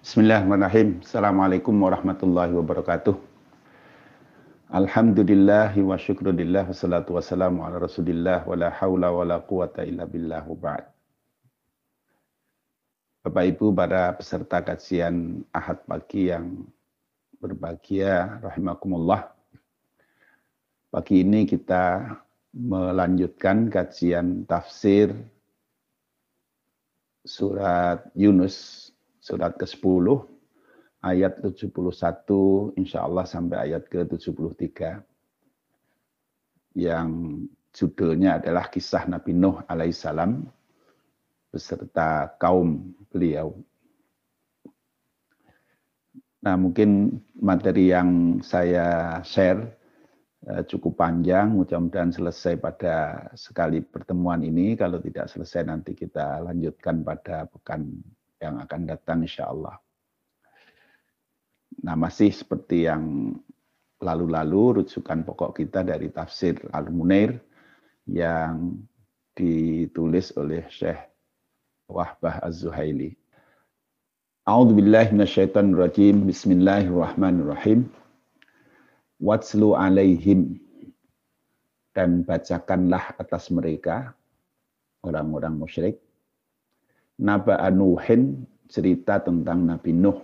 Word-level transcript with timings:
Bismillahirrahmanirrahim. 0.00 1.04
Assalamualaikum 1.04 1.76
warahmatullahi 1.76 2.56
wabarakatuh. 2.56 3.20
Alhamdulillah 4.72 5.76
wa 5.76 5.92
syukrulillah 6.00 6.72
wassalatu 6.72 7.20
wassalamu 7.20 7.60
ala 7.68 7.84
rasulillah 7.84 8.40
wa 8.48 8.56
la 8.56 8.72
hawla 8.72 9.12
wa 9.12 9.28
la 9.28 9.44
quwata 9.44 9.84
illa 9.84 10.08
billah 10.08 10.40
ba'd. 10.56 10.88
Bapak 13.20 13.44
Ibu 13.44 13.76
para 13.76 14.16
peserta 14.16 14.64
kajian 14.64 15.44
Ahad 15.52 15.84
pagi 15.84 16.32
yang 16.32 16.64
berbahagia 17.36 18.40
rahimakumullah. 18.40 19.36
Pagi 20.88 21.28
ini 21.28 21.44
kita 21.44 22.16
melanjutkan 22.56 23.68
kajian 23.68 24.48
tafsir 24.48 25.12
surat 27.20 28.08
Yunus 28.16 28.88
surat 29.20 29.52
ke-10 29.60 30.24
ayat 31.04 31.40
71 31.44 32.76
insya 32.80 33.04
Allah 33.04 33.24
sampai 33.28 33.70
ayat 33.70 33.88
ke-73 33.88 35.00
yang 36.76 37.08
judulnya 37.70 38.40
adalah 38.40 38.72
kisah 38.72 39.04
Nabi 39.06 39.36
Nuh 39.36 39.60
alaihissalam 39.68 40.44
beserta 41.50 42.30
kaum 42.38 42.94
beliau. 43.10 43.58
Nah 46.40 46.56
mungkin 46.56 47.20
materi 47.36 47.92
yang 47.92 48.40
saya 48.40 49.20
share 49.26 49.76
eh, 50.48 50.62
cukup 50.64 50.96
panjang, 50.96 51.52
mudah-mudahan 51.52 52.14
selesai 52.14 52.56
pada 52.56 53.28
sekali 53.36 53.84
pertemuan 53.84 54.40
ini. 54.40 54.72
Kalau 54.78 55.02
tidak 55.04 55.28
selesai 55.28 55.68
nanti 55.68 55.92
kita 55.92 56.40
lanjutkan 56.40 57.04
pada 57.04 57.44
pekan 57.44 58.00
yang 58.40 58.56
akan 58.58 58.80
datang 58.88 59.20
insya 59.22 59.52
Allah. 59.52 59.76
Nah 61.84 61.94
masih 61.94 62.32
seperti 62.32 62.88
yang 62.88 63.36
lalu-lalu 64.00 64.82
rujukan 64.82 65.22
pokok 65.28 65.60
kita 65.60 65.84
dari 65.84 66.08
tafsir 66.08 66.56
Al-Munair 66.72 67.36
yang 68.08 68.80
ditulis 69.36 70.32
oleh 70.40 70.64
Syekh 70.72 70.98
Wahbah 71.86 72.40
Az-Zuhaili. 72.40 73.14
A'udzu 74.48 74.72
billahi 74.72 75.12
minasyaitonir 75.12 75.76
rajim. 75.76 76.24
Bismillahirrahmanirrahim. 76.24 77.92
Watslu 79.20 79.76
alaihim 79.76 80.56
dan 81.92 82.24
bacakanlah 82.24 83.12
atas 83.20 83.52
mereka 83.52 84.16
orang-orang 85.04 85.60
musyrik 85.60 86.00
Naba 87.20 87.60
Nuhin 87.68 88.48
cerita 88.64 89.20
tentang 89.20 89.68
Nabi 89.68 89.92
Nuh. 89.92 90.16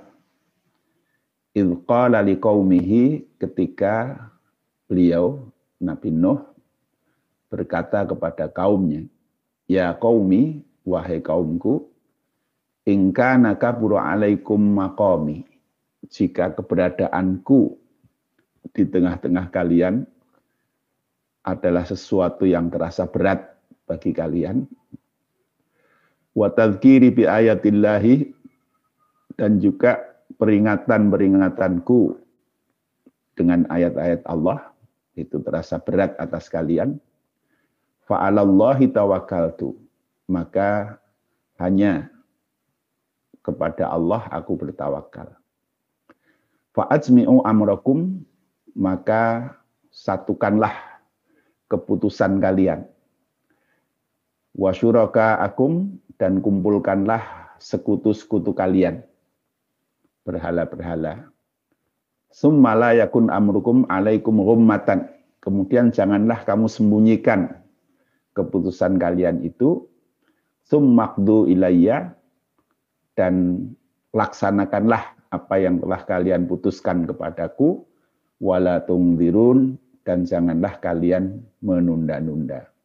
Ilqala 1.52 2.24
liqaumihi 2.24 3.36
ketika 3.36 4.16
beliau 4.88 5.52
Nabi 5.76 6.08
Nuh 6.08 6.40
berkata 7.52 8.08
kepada 8.08 8.48
kaumnya, 8.48 9.04
Ya 9.68 9.92
qaumi, 9.92 10.64
wahai 10.88 11.20
kaumku, 11.20 11.84
ingka 12.88 13.36
nakaburu 13.36 14.00
alaikum 14.00 14.56
maqami. 14.56 15.44
Jika 16.06 16.54
keberadaanku 16.56 17.76
di 18.72 18.84
tengah-tengah 18.88 19.52
kalian 19.52 20.06
adalah 21.44 21.84
sesuatu 21.84 22.46
yang 22.46 22.72
terasa 22.72 23.04
berat 23.10 23.42
bagi 23.84 24.14
kalian, 24.14 24.64
wa 26.36 26.52
tadhkiri 26.52 27.08
bi 27.16 27.24
ayatillahi 27.24 28.36
dan 29.40 29.56
juga 29.56 30.04
peringatan-peringatanku 30.36 32.20
dengan 33.36 33.64
ayat-ayat 33.72 34.24
Allah. 34.28 34.72
Itu 35.16 35.40
terasa 35.40 35.80
berat 35.80 36.12
atas 36.20 36.52
kalian. 36.52 37.00
Fa'alallahi 38.04 38.92
tawakkaltu. 38.92 39.72
Maka 40.28 41.00
hanya 41.56 42.12
kepada 43.40 43.88
Allah 43.88 44.28
aku 44.28 44.60
bertawakal. 44.60 45.32
Fa'ajmi'u 46.76 47.40
amrakum. 47.48 48.20
Maka 48.76 49.56
satukanlah 49.88 50.76
keputusan 51.72 52.36
kalian. 52.44 52.84
Wa 54.52 54.76
syuraka 54.76 55.40
akum 55.40 55.96
dan 56.16 56.40
kumpulkanlah 56.40 57.52
sekutu-sekutu 57.60 58.52
kalian. 58.52 59.04
Berhala-berhala. 60.26 61.30
Summala 62.32 62.92
yakun 62.96 63.30
amrukum 63.30 63.86
alaikum 63.88 64.42
ghummatan. 64.42 65.08
Kemudian 65.40 65.94
janganlah 65.94 66.42
kamu 66.42 66.66
sembunyikan 66.66 67.54
keputusan 68.34 68.98
kalian 68.98 69.46
itu. 69.46 69.86
Summakdu 70.66 71.46
ilayya. 71.46 72.12
Dan 73.16 73.64
laksanakanlah 74.12 75.16
apa 75.32 75.54
yang 75.56 75.80
telah 75.80 76.00
kalian 76.04 76.44
putuskan 76.44 77.08
kepadaku. 77.08 77.86
Wala 78.36 78.84
tungdirun 78.84 79.80
dan 80.04 80.28
janganlah 80.28 80.76
kalian 80.84 81.40
menunda-nunda. 81.64 82.75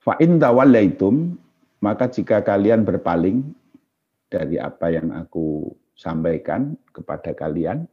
Fa'in 0.00 0.40
tawallaitum, 0.40 1.36
maka 1.84 2.08
jika 2.08 2.40
kalian 2.40 2.88
berpaling 2.88 3.44
dari 4.32 4.56
apa 4.56 4.88
yang 4.88 5.12
aku 5.12 5.68
sampaikan 5.92 6.72
kepada 6.96 7.36
kalian, 7.36 7.84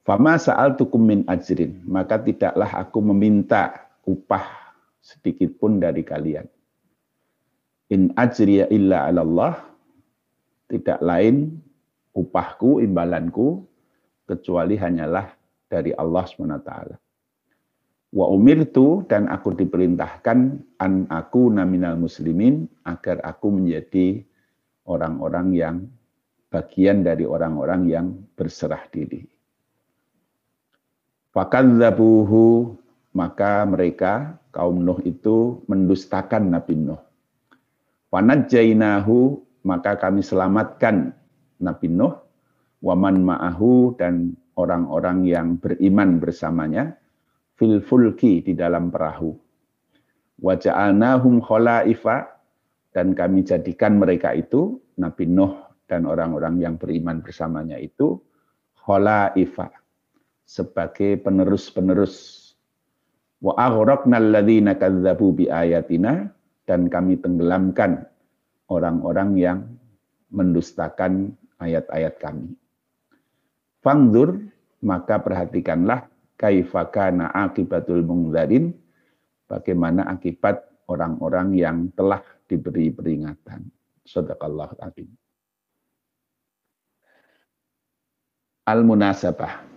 fama 0.00 0.40
sa'al 0.40 0.80
tukum 0.80 1.04
min 1.04 1.20
ajrin, 1.28 1.84
maka 1.84 2.16
tidaklah 2.16 2.72
aku 2.80 3.04
meminta 3.04 3.92
upah 4.08 4.48
sedikit 5.04 5.52
pun 5.60 5.76
dari 5.76 6.00
kalian. 6.00 6.48
In 7.92 8.16
ajriya 8.16 8.72
illa 8.72 9.12
Allah, 9.12 9.60
tidak 10.72 10.98
lain 11.04 11.60
upahku, 12.16 12.80
imbalanku, 12.80 13.62
kecuali 14.26 14.74
hanyalah 14.74 15.30
dari 15.70 15.92
Allah 15.94 16.24
SWT. 16.26 17.05
Wa 18.14 18.30
umirtu 18.30 19.02
dan 19.10 19.26
aku 19.26 19.54
diperintahkan 19.58 20.38
an 20.78 20.92
aku 21.10 21.50
naminal 21.50 21.98
muslimin 21.98 22.70
agar 22.86 23.18
aku 23.26 23.50
menjadi 23.50 24.22
orang-orang 24.86 25.46
yang 25.52 25.76
bagian 26.48 27.02
dari 27.02 27.26
orang-orang 27.26 27.90
yang 27.90 28.06
berserah 28.38 28.86
diri. 28.94 29.26
Fakadzabuhu 31.34 32.72
maka 33.12 33.66
mereka 33.68 34.40
kaum 34.54 34.80
Nuh 34.80 35.02
itu 35.04 35.60
mendustakan 35.68 36.48
Nabi 36.48 36.78
Nuh. 36.78 37.02
Fanajjainahu 38.08 39.44
maka 39.66 39.98
kami 40.00 40.24
selamatkan 40.24 41.12
Nabi 41.60 41.92
Nuh 41.92 42.16
waman 42.80 43.24
ma'ahu 43.26 43.98
dan 43.98 44.38
orang-orang 44.56 45.28
yang 45.28 45.60
beriman 45.60 46.22
bersamanya 46.22 46.96
fil 47.56 47.80
fulki 47.80 48.44
di 48.44 48.52
dalam 48.52 48.92
perahu. 48.92 49.32
Wa 50.40 50.54
ja'alnahum 50.56 51.40
khalaifa 51.40 52.28
dan 52.92 53.16
kami 53.16 53.44
jadikan 53.44 53.96
mereka 53.96 54.36
itu 54.36 54.80
Nabi 55.00 55.24
Nuh 55.28 55.56
dan 55.88 56.04
orang-orang 56.04 56.60
yang 56.60 56.74
beriman 56.76 57.24
bersamanya 57.24 57.80
itu 57.80 58.20
khalaifa 58.84 59.72
sebagai 60.44 61.20
penerus-penerus. 61.24 62.44
Wa 63.40 63.56
aghraqna 63.56 64.20
alladziina 64.20 64.76
kadzdzabu 64.76 65.32
bi 65.32 65.44
ayatina 65.48 66.28
dan 66.64 66.88
kami 66.88 67.20
tenggelamkan 67.20 68.04
orang-orang 68.68 69.30
yang 69.36 69.58
mendustakan 70.32 71.32
ayat-ayat 71.62 72.18
kami. 72.20 72.52
Fangdur 73.80 74.42
maka 74.82 75.22
perhatikanlah 75.22 76.10
kaifakana 76.36 77.32
akibatul 77.32 78.04
mungdarin, 78.04 78.72
bagaimana 79.48 80.06
akibat 80.08 80.62
orang-orang 80.86 81.56
yang 81.56 81.78
telah 81.96 82.22
diberi 82.46 82.94
peringatan. 82.94 83.66
Sadaqallah 84.06 84.78
azim. 84.86 85.10
Al-munasabah. 88.66 89.74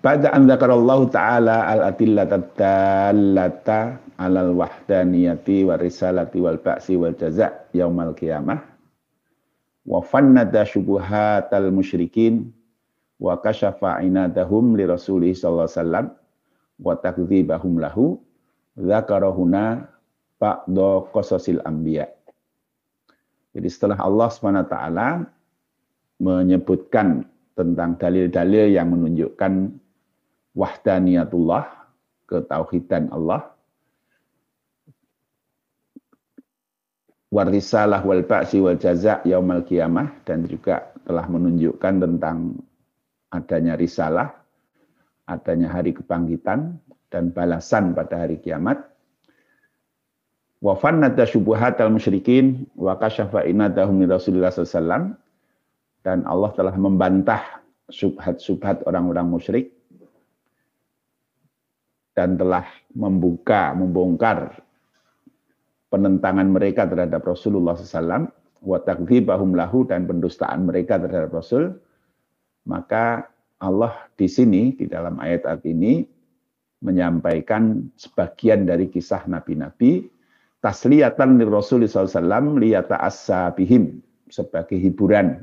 Pada 0.00 0.32
an 0.32 0.48
dzakarallahu 0.48 1.12
ta'ala 1.12 1.68
al-adillata 1.68 2.40
dallata 2.56 4.00
alal 4.16 4.56
wahdaniyati 4.56 5.68
wa 5.68 5.76
risalati 5.76 6.40
wal 6.40 6.56
ba'si 6.56 6.96
wal 6.96 7.12
jaza' 7.12 7.68
yaumal 7.76 8.16
qiyamah 8.16 8.64
wa 9.84 10.00
fannada 10.00 10.64
syubuhatal 10.64 11.68
musyrikin 11.68 12.48
wa 13.20 13.36
kasyafa 13.36 14.00
inadahum 14.00 14.74
li 14.74 14.88
rasulih 14.88 15.36
sallallahu 15.36 15.68
alaihi 15.68 15.76
wasallam 15.76 16.06
wa 16.80 16.94
takdzibahum 16.96 17.72
lahu 17.76 18.16
dzakarahuna 18.80 19.84
ba'da 20.40 20.90
qasasil 21.12 21.60
anbiya. 21.68 22.08
Jadi 23.52 23.68
setelah 23.68 24.00
Allah 24.00 24.28
SWT 24.32 24.76
menyebutkan 26.22 27.28
tentang 27.52 27.98
dalil-dalil 28.00 28.72
yang 28.72 28.88
menunjukkan 28.88 29.74
wahdaniyatullah, 30.56 31.64
ketauhidan 32.24 33.12
Allah, 33.12 33.52
warisalah 37.28 38.00
wal 38.06 38.24
ba'si 38.24 38.58
wal 38.62 38.78
jaza 38.78 39.20
yaumal 39.28 39.66
qiyamah 39.66 40.24
dan 40.24 40.46
juga 40.46 40.94
telah 41.04 41.26
menunjukkan 41.26 41.94
tentang 42.00 42.58
adanya 43.30 43.78
risalah, 43.78 44.34
adanya 45.26 45.70
hari 45.70 45.94
kebangkitan 45.94 46.78
dan 47.10 47.30
balasan 47.30 47.94
pada 47.94 48.26
hari 48.26 48.38
kiamat. 48.42 48.82
Wa 50.60 50.76
fannata 50.76 51.24
syubuhat 51.24 51.80
al 51.80 51.88
musyrikin 51.88 52.68
wa 52.76 52.98
kasyafa 53.00 53.48
inadahum 53.48 54.04
Rasulullah 54.04 54.52
sallallahu 54.52 55.16
dan 56.04 56.24
Allah 56.28 56.50
telah 56.52 56.74
membantah 56.76 57.64
subhat-subhat 57.90 58.84
orang-orang 58.86 59.26
musyrik. 59.28 59.66
Dan 62.10 62.36
telah 62.36 62.66
membuka, 62.92 63.72
membongkar 63.72 64.60
penentangan 65.88 66.48
mereka 66.52 66.84
terhadap 66.84 67.22
Rasulullah 67.24 67.78
SAW, 67.78 68.28
wa 68.60 68.78
takdzibahum 68.82 69.56
lahu 69.56 69.88
dan 69.88 70.04
pendustaan 70.04 70.68
mereka 70.68 71.00
terhadap 71.00 71.32
Rasul, 71.32 71.80
maka 72.70 73.26
Allah 73.58 74.06
di 74.14 74.30
sini 74.30 74.78
di 74.78 74.86
dalam 74.86 75.18
ayat-ayat 75.18 75.66
ini 75.66 76.06
menyampaikan 76.80 77.90
sebagian 77.98 78.64
dari 78.64 78.86
kisah 78.86 79.26
nabi-nabi 79.26 80.06
tasliyatan 80.62 81.36
li 81.36 81.44
Rasul 81.44 81.84
SAW 81.84 82.56
liyata 82.56 83.02
bihim 83.58 83.98
sebagai 84.30 84.78
hiburan 84.78 85.42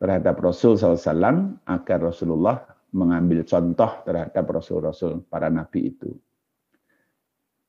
terhadap 0.00 0.40
Rasul 0.40 0.80
SAW 0.80 1.60
agar 1.68 1.98
Rasulullah 2.00 2.64
mengambil 2.96 3.44
contoh 3.44 4.02
terhadap 4.08 4.44
Rasul-Rasul 4.48 5.28
para 5.28 5.52
nabi 5.52 5.92
itu. 5.92 6.16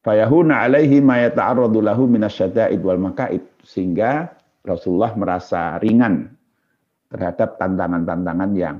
Fayahuna 0.06 0.64
alaihi 0.64 1.04
ma 1.04 1.20
yata'arradu 1.20 1.84
lahu 1.84 2.08
minasyada'id 2.08 2.80
wal 2.80 3.02
makaid 3.02 3.44
sehingga 3.68 4.32
Rasulullah 4.64 5.12
merasa 5.20 5.76
ringan 5.84 6.37
terhadap 7.08 7.56
tantangan-tantangan 7.60 8.52
yang 8.56 8.78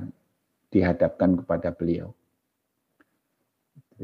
dihadapkan 0.68 1.40
kepada 1.40 1.72
beliau 1.72 2.12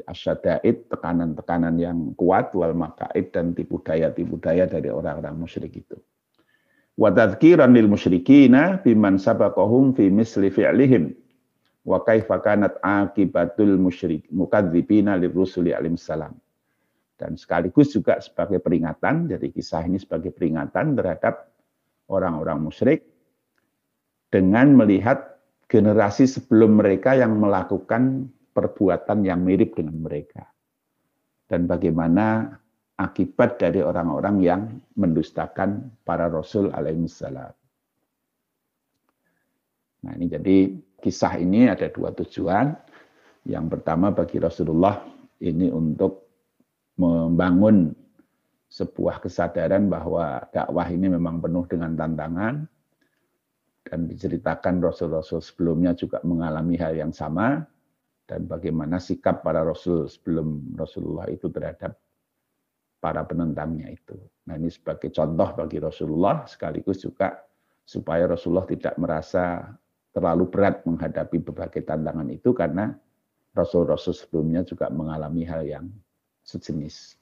asyadaid, 0.03 0.91
tekanan-tekanan 0.91 1.79
yang 1.79 1.99
kuat, 2.19 2.50
wal 2.59 2.75
makaid, 2.75 3.31
dan 3.31 3.55
tipu 3.55 3.79
daya-tipu 3.79 4.43
daya 4.43 4.67
dari 4.67 4.91
orang-orang 4.91 5.38
musyrik 5.38 5.79
itu. 5.79 5.94
Wa 6.99 7.15
tadhkiran 7.15 7.71
lil 7.71 7.87
musyrikina 7.87 8.82
biman 8.82 9.19
sabaqahum 9.19 9.94
fi 9.94 10.11
misli 10.11 10.50
fi'lihim 10.50 11.15
wa 11.87 12.03
kaifa 12.03 12.38
kanat 12.43 12.79
akibatul 12.82 13.79
musyrik 13.79 14.26
mukadzibina 14.35 15.15
lirrusuli 15.15 15.71
alim 15.71 15.94
salam. 15.94 16.35
Dan 17.15 17.38
sekaligus 17.38 17.94
juga 17.94 18.19
sebagai 18.19 18.59
peringatan, 18.59 19.31
jadi 19.31 19.47
kisah 19.55 19.87
ini 19.87 20.03
sebagai 20.03 20.35
peringatan 20.35 20.99
terhadap 20.99 21.47
orang-orang 22.11 22.59
musyrik 22.59 23.06
dengan 24.35 24.75
melihat 24.75 25.39
generasi 25.71 26.27
sebelum 26.27 26.83
mereka 26.83 27.15
yang 27.15 27.39
melakukan 27.39 28.27
perbuatan 28.51 29.23
yang 29.23 29.47
mirip 29.47 29.79
dengan 29.79 30.03
mereka. 30.03 30.51
Dan 31.47 31.71
bagaimana 31.71 32.51
akibat 32.99 33.63
dari 33.63 33.79
orang-orang 33.79 34.37
yang 34.43 34.63
mendustakan 34.99 35.95
para 36.03 36.27
rasul 36.27 36.75
alaihissalam. 36.75 37.55
Nah 40.03 40.13
ini 40.19 40.27
jadi 40.27 40.57
kisah 40.99 41.39
ini 41.39 41.71
ada 41.71 41.87
dua 41.95 42.11
tujuan. 42.11 42.75
Yang 43.47 43.67
pertama 43.71 44.11
bagi 44.11 44.41
Rasulullah 44.43 45.05
ini 45.45 45.69
untuk 45.69 46.27
membangun 46.97 47.93
sebuah 48.73 49.23
kesadaran 49.23 49.87
bahwa 49.87 50.43
dakwah 50.51 50.89
ini 50.91 51.13
memang 51.13 51.39
penuh 51.39 51.69
dengan 51.69 51.93
tantangan 51.93 52.74
dan 53.85 54.09
diceritakan 54.09 54.81
rasul-rasul 54.81 55.45
sebelumnya 55.45 55.93
juga 55.93 56.25
mengalami 56.25 56.81
hal 56.81 56.97
yang 56.97 57.13
sama 57.13 57.61
dan 58.25 58.49
bagaimana 58.49 58.97
sikap 58.97 59.45
para 59.45 59.61
rasul 59.61 60.09
sebelum 60.09 60.73
Rasulullah 60.73 61.29
itu 61.29 61.53
terhadap 61.53 61.93
para 62.97 63.21
penentangnya 63.29 63.93
itu. 63.93 64.17
Nah 64.49 64.57
ini 64.57 64.73
sebagai 64.73 65.13
contoh 65.13 65.53
bagi 65.53 65.77
Rasulullah 65.77 66.49
sekaligus 66.49 67.05
juga 67.05 67.37
supaya 67.85 68.25
Rasulullah 68.25 68.65
tidak 68.65 68.97
merasa 68.97 69.69
terlalu 70.17 70.49
berat 70.49 70.81
menghadapi 70.89 71.45
berbagai 71.45 71.85
tantangan 71.85 72.33
itu 72.33 72.57
karena 72.57 72.97
Rasul-Rasul 73.53 74.17
sebelumnya 74.17 74.65
juga 74.65 74.89
mengalami 74.89 75.45
hal 75.45 75.63
yang 75.69 75.87
sejenis. 76.43 77.21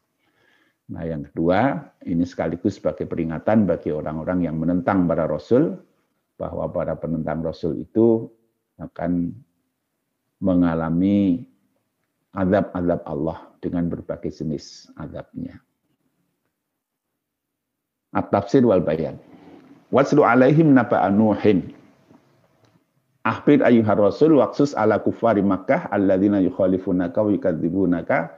Nah 0.92 1.02
yang 1.02 1.26
kedua, 1.26 1.82
ini 2.06 2.22
sekaligus 2.22 2.78
sebagai 2.78 3.10
peringatan 3.10 3.66
bagi 3.66 3.90
orang-orang 3.90 4.46
yang 4.46 4.56
menentang 4.60 5.04
para 5.10 5.26
Rasul, 5.26 5.76
bahwa 6.42 6.66
para 6.74 6.98
penentang 6.98 7.46
Rasul 7.46 7.86
itu 7.86 8.26
akan 8.82 9.30
mengalami 10.42 11.46
azab-azab 12.34 13.00
Allah 13.06 13.38
dengan 13.62 13.86
berbagai 13.86 14.34
jenis 14.34 14.90
azabnya. 14.98 15.62
At-tafsir 18.10 18.66
wal 18.66 18.82
bayan. 18.82 19.22
Waslu 19.94 20.26
alaihim 20.26 20.74
naba'a 20.74 21.14
Nuhin. 21.14 21.70
Ahbir 23.22 23.62
ayyuhar 23.62 24.02
rasul 24.02 24.42
waqsus 24.42 24.74
ala 24.74 24.98
kufari 24.98 25.46
Makkah 25.46 25.86
alladzina 25.94 26.42
yukhalifunaka 26.42 27.22
wa 27.22 27.30
yukadzibunaka 27.30 28.34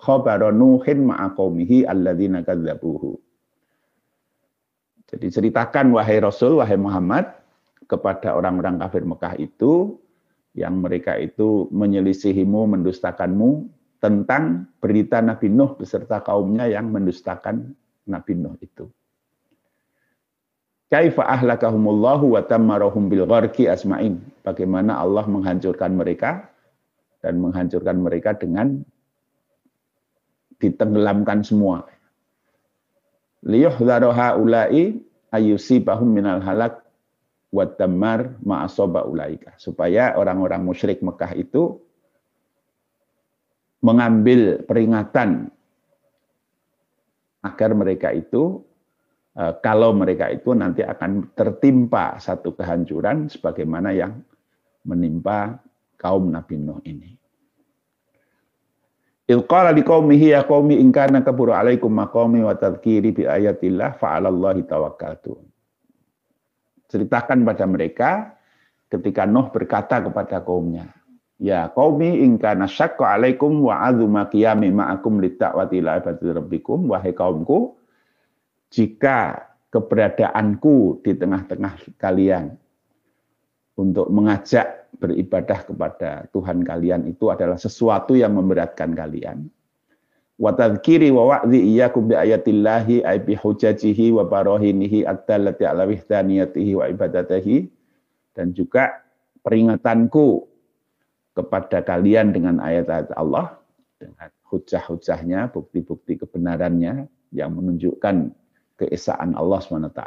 khabara 0.00 0.48
Nuhin 0.48 1.12
ma'a 1.12 1.36
qaumihi 1.36 1.84
alladzina 1.84 2.40
kadzabuhu. 2.40 3.20
Jadi 5.08 5.26
ceritakan 5.30 5.92
wahai 5.92 6.18
Rasul, 6.18 6.58
wahai 6.58 6.80
Muhammad 6.80 7.28
kepada 7.84 8.32
orang-orang 8.34 8.80
kafir 8.80 9.04
Mekah 9.04 9.34
itu 9.36 10.00
yang 10.56 10.80
mereka 10.80 11.18
itu 11.18 11.68
menyelisihimu, 11.74 12.78
mendustakanmu 12.78 13.68
tentang 13.98 14.70
berita 14.78 15.20
Nabi 15.20 15.48
Nuh 15.50 15.76
beserta 15.76 16.20
kaumnya 16.20 16.68
yang 16.70 16.88
mendustakan 16.92 17.74
Nabi 18.08 18.32
Nuh 18.36 18.56
itu. 18.60 18.88
Kaifa 20.92 21.26
ahlakahumullahu 21.26 22.38
wa 22.38 22.42
tammarahum 22.46 23.10
bil 23.10 23.26
asma'in. 23.26 24.22
Bagaimana 24.46 25.00
Allah 25.00 25.26
menghancurkan 25.26 25.90
mereka 25.96 26.52
dan 27.18 27.40
menghancurkan 27.40 27.98
mereka 27.98 28.36
dengan 28.36 28.84
ditenggelamkan 30.60 31.42
semua. 31.42 31.88
Liyuhdharu 33.44 34.08
haula'i 34.08 34.96
ayyusibahum 35.28 36.08
minal 36.08 36.40
halak 36.40 36.80
wadamar 37.52 38.40
ma'asoba 38.40 39.04
ulaika. 39.06 39.54
Supaya 39.60 40.16
orang-orang 40.16 40.64
musyrik 40.64 41.04
Mekah 41.04 41.32
itu 41.36 41.78
mengambil 43.84 44.64
peringatan 44.64 45.52
agar 47.44 47.70
mereka 47.76 48.16
itu 48.16 48.64
eh, 49.36 49.52
kalau 49.60 49.92
mereka 49.92 50.32
itu 50.32 50.56
nanti 50.56 50.80
akan 50.80 51.36
tertimpa 51.36 52.16
satu 52.16 52.56
kehancuran 52.56 53.28
sebagaimana 53.28 53.92
yang 53.92 54.24
menimpa 54.88 55.60
kaum 56.00 56.32
Nabi 56.32 56.56
Nuh 56.56 56.80
ini. 56.88 57.23
Ilqala 59.24 59.72
liqaumihi 59.72 60.36
ya 60.36 60.44
qaumi 60.44 60.76
in 60.76 60.92
kana 60.92 61.24
kabura 61.24 61.64
alaikum 61.64 61.88
maqami 61.88 62.44
wa 62.44 62.52
tadhkiri 62.52 63.16
bi 63.16 63.22
ayatillah 63.24 63.96
fa 63.96 64.20
'alallahi 64.20 64.68
tawakkaltu. 64.68 65.40
Ceritakan 66.92 67.40
pada 67.48 67.64
mereka 67.64 68.36
ketika 68.92 69.24
Nuh 69.24 69.48
berkata 69.48 70.04
kepada 70.04 70.44
kaumnya, 70.44 70.92
Ya 71.40 71.72
qaumi 71.72 72.20
in 72.20 72.36
kana 72.36 72.68
syaqqa 72.68 73.16
alaikum 73.16 73.64
wa 73.64 73.82
azuma 73.88 74.28
qiyami 74.28 74.70
ma'akum 74.70 75.18
litta'wati 75.18 75.80
ila 75.82 75.98
ibadati 75.98 76.30
rabbikum. 76.30 76.86
Wahai 76.92 77.16
kaumku 77.16 77.74
jika 78.70 79.50
keberadaanku 79.72 81.02
di 81.02 81.12
tengah-tengah 81.18 81.98
kalian 81.98 82.54
untuk 83.74 84.06
mengajak 84.10 84.86
beribadah 84.98 85.66
kepada 85.66 86.10
Tuhan 86.30 86.62
kalian 86.62 87.10
itu 87.10 87.30
adalah 87.30 87.58
sesuatu 87.58 88.14
yang 88.14 88.38
memberatkan 88.38 88.94
kalian 88.94 89.50
wa 90.38 90.50
tadhkiri 90.50 91.14
wa 91.14 91.42
bi 91.46 91.78
ayatillahi 92.14 93.06
ay 93.06 93.22
bi 93.22 93.34
hujajihi 93.38 94.14
wa 94.14 94.26
barahinihi 94.26 95.06
ad-dallati 95.06 95.62
ala 95.66 95.86
wa 95.86 96.84
ibadatihi 96.90 97.56
dan 98.34 98.50
juga 98.50 99.02
peringatanku 99.46 100.46
kepada 101.34 101.82
kalian 101.82 102.34
dengan 102.34 102.58
ayat-ayat 102.62 103.14
Allah 103.14 103.58
dengan 103.98 104.30
hujah-hujahnya, 104.54 105.50
bukti-bukti 105.50 106.22
kebenarannya 106.22 107.10
yang 107.34 107.50
menunjukkan 107.58 108.30
keesaan 108.78 109.34
Allah 109.34 109.58
SWT. 109.58 110.02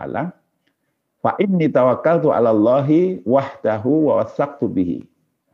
Fa 1.28 1.36
inni 1.44 1.68
tawakkaltu 1.68 2.32
'ala 2.32 2.56
Allahi 2.56 3.20
wahdahu 3.28 4.08
wa 4.08 4.24
wasaqtu 4.24 4.72
bihi. 4.72 5.04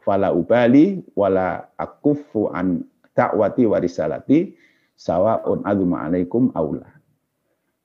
Fala 0.06 0.30
ubali 0.30 1.01
wala 1.18 1.65
akufu 1.82 2.53
an 2.53 2.86
ta'wati 3.18 3.65
wa 3.65 3.82
risalati 3.82 4.53
sawa'un 4.94 5.65
azuma 5.65 6.06
alaikum 6.06 6.53
aula. 6.53 6.86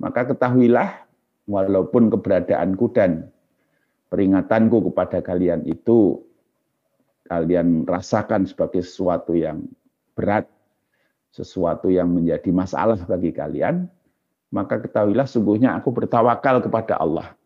Maka 0.05 0.29
ketahuilah 0.29 1.01
walaupun 1.49 2.13
keberadaanku 2.13 2.93
dan 2.93 3.33
peringatanku 4.13 4.93
kepada 4.93 5.25
kalian 5.25 5.65
itu 5.65 6.21
kalian 7.25 7.89
rasakan 7.89 8.45
sebagai 8.45 8.85
sesuatu 8.85 9.33
yang 9.33 9.65
berat, 10.13 10.45
sesuatu 11.33 11.89
yang 11.89 12.13
menjadi 12.13 12.53
masalah 12.53 13.01
bagi 13.09 13.33
kalian, 13.33 13.89
maka 14.53 14.77
ketahuilah 14.77 15.25
sungguhnya 15.25 15.73
aku 15.73 15.89
bertawakal 15.89 16.61
kepada 16.61 17.01
Allah. 17.01 17.38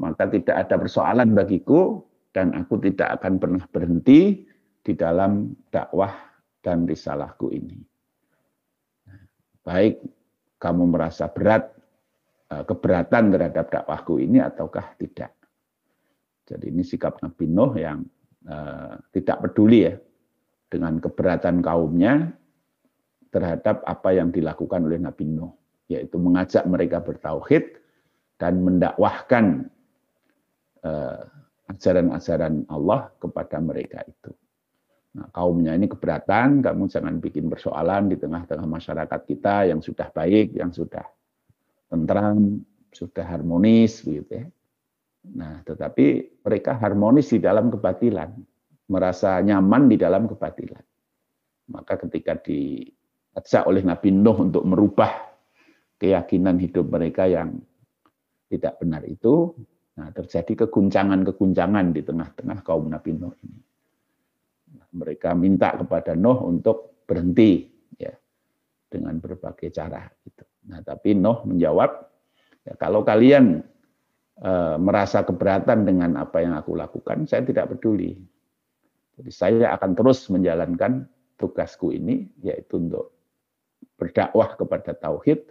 Maka 0.00 0.32
tidak 0.32 0.56
ada 0.66 0.80
persoalan 0.80 1.36
bagiku 1.36 2.00
dan 2.32 2.56
aku 2.56 2.80
tidak 2.80 3.20
akan 3.20 3.36
pernah 3.36 3.64
berhenti 3.68 4.48
di 4.80 4.92
dalam 4.96 5.52
dakwah 5.68 6.16
dan 6.64 6.88
risalahku 6.88 7.52
ini. 7.52 7.76
Baik 9.60 10.00
kamu 10.56 10.88
merasa 10.88 11.28
berat, 11.28 11.68
eh, 12.48 12.64
keberatan 12.64 13.28
terhadap 13.28 13.68
dakwahku 13.68 14.16
ini 14.16 14.40
ataukah 14.40 14.96
tidak. 14.96 15.36
Jadi 16.48 16.72
ini 16.72 16.82
sikap 16.82 17.20
Nabi 17.22 17.46
Nuh 17.46 17.78
yang 17.78 18.02
uh, 18.50 18.98
tidak 19.14 19.38
peduli 19.38 19.86
ya 19.86 19.94
dengan 20.66 20.98
keberatan 20.98 21.62
kaumnya 21.62 22.34
terhadap 23.30 23.86
apa 23.86 24.10
yang 24.18 24.34
dilakukan 24.34 24.82
oleh 24.82 24.98
Nabi 24.98 25.30
Nuh, 25.30 25.54
yaitu 25.86 26.18
mengajak 26.18 26.66
mereka 26.66 26.98
bertauhid 26.98 27.78
dan 28.34 28.66
mendakwahkan 28.66 29.70
ajaran-ajaran 31.70 32.66
Allah 32.66 33.12
kepada 33.22 33.62
mereka 33.62 34.02
itu. 34.04 34.32
Nah, 35.10 35.26
kaumnya 35.34 35.74
ini 35.74 35.90
keberatan, 35.90 36.62
kamu 36.62 36.86
jangan 36.86 37.18
bikin 37.18 37.50
persoalan 37.50 38.14
di 38.14 38.16
tengah-tengah 38.18 38.66
masyarakat 38.66 39.20
kita 39.26 39.66
yang 39.66 39.82
sudah 39.82 40.06
baik, 40.14 40.54
yang 40.54 40.70
sudah 40.70 41.02
tentram, 41.90 42.62
sudah 42.94 43.26
harmonis, 43.26 44.06
begitu 44.06 44.46
ya. 44.46 44.46
Nah, 45.34 45.66
tetapi 45.66 46.38
mereka 46.46 46.78
harmonis 46.78 47.34
di 47.34 47.42
dalam 47.42 47.74
kebatilan, 47.74 48.30
merasa 48.86 49.42
nyaman 49.42 49.90
di 49.90 49.98
dalam 49.98 50.30
kebatilan. 50.30 50.84
Maka 51.74 51.98
ketika 52.06 52.38
diajak 52.38 53.66
oleh 53.66 53.82
Nabi 53.82 54.14
Nuh 54.14 54.38
untuk 54.46 54.62
merubah 54.62 55.10
keyakinan 55.98 56.58
hidup 56.58 56.86
mereka 56.86 57.26
yang 57.26 57.58
tidak 58.46 58.78
benar 58.78 59.02
itu, 59.06 59.54
nah 59.98 60.08
terjadi 60.14 60.66
keguncangan-keguncangan 60.66 61.86
di 61.90 62.00
tengah-tengah 62.06 62.58
kaum 62.62 62.86
Nabi 62.86 63.10
Nuh 63.16 63.34
ini. 63.42 63.60
Mereka 64.90 65.34
minta 65.38 65.74
kepada 65.74 66.14
Nuh 66.18 66.46
untuk 66.46 67.02
berhenti 67.06 67.66
ya 67.98 68.14
dengan 68.90 69.18
berbagai 69.18 69.70
cara 69.70 70.06
gitu. 70.22 70.46
Nah, 70.70 70.82
tapi 70.82 71.14
Nuh 71.14 71.42
menjawab, 71.46 71.90
ya 72.66 72.74
kalau 72.78 73.02
kalian 73.02 73.62
Eh, 74.40 74.76
merasa 74.80 75.20
keberatan 75.20 75.84
dengan 75.84 76.16
apa 76.16 76.40
yang 76.40 76.56
aku 76.56 76.72
lakukan, 76.72 77.28
saya 77.28 77.44
tidak 77.44 77.76
peduli. 77.76 78.16
Jadi 79.20 79.28
saya 79.28 79.76
akan 79.76 79.92
terus 79.92 80.32
menjalankan 80.32 81.04
tugasku 81.36 81.92
ini, 81.92 82.24
yaitu 82.40 82.80
untuk 82.80 83.12
berdakwah 84.00 84.56
kepada 84.56 84.96
tauhid 84.96 85.44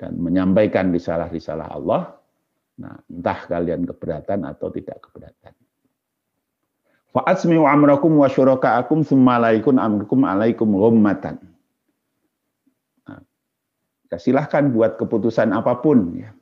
dan 0.00 0.16
menyampaikan 0.16 0.96
risalah-risalah 0.96 1.68
Allah. 1.76 2.16
Nah, 2.74 2.98
entah 3.06 3.38
kalian 3.46 3.86
keberatan 3.86 4.42
atau 4.46 4.68
tidak 4.74 4.98
keberatan. 5.06 5.54
Fa'asmi'u 7.14 7.62
amrakum 7.70 8.18
wa 8.18 8.26
syuraka'akum 8.26 9.06
summa 9.06 9.38
laikun 9.38 9.78
amrukum 9.78 10.26
alaikum 10.26 10.66
ghammatan. 10.74 11.38
Nah, 13.06 13.22
ya 14.10 14.18
silahkan 14.18 14.66
buat 14.74 14.98
keputusan 14.98 15.54
apa 15.54 15.78
pun 15.78 16.18
ya 16.18 16.34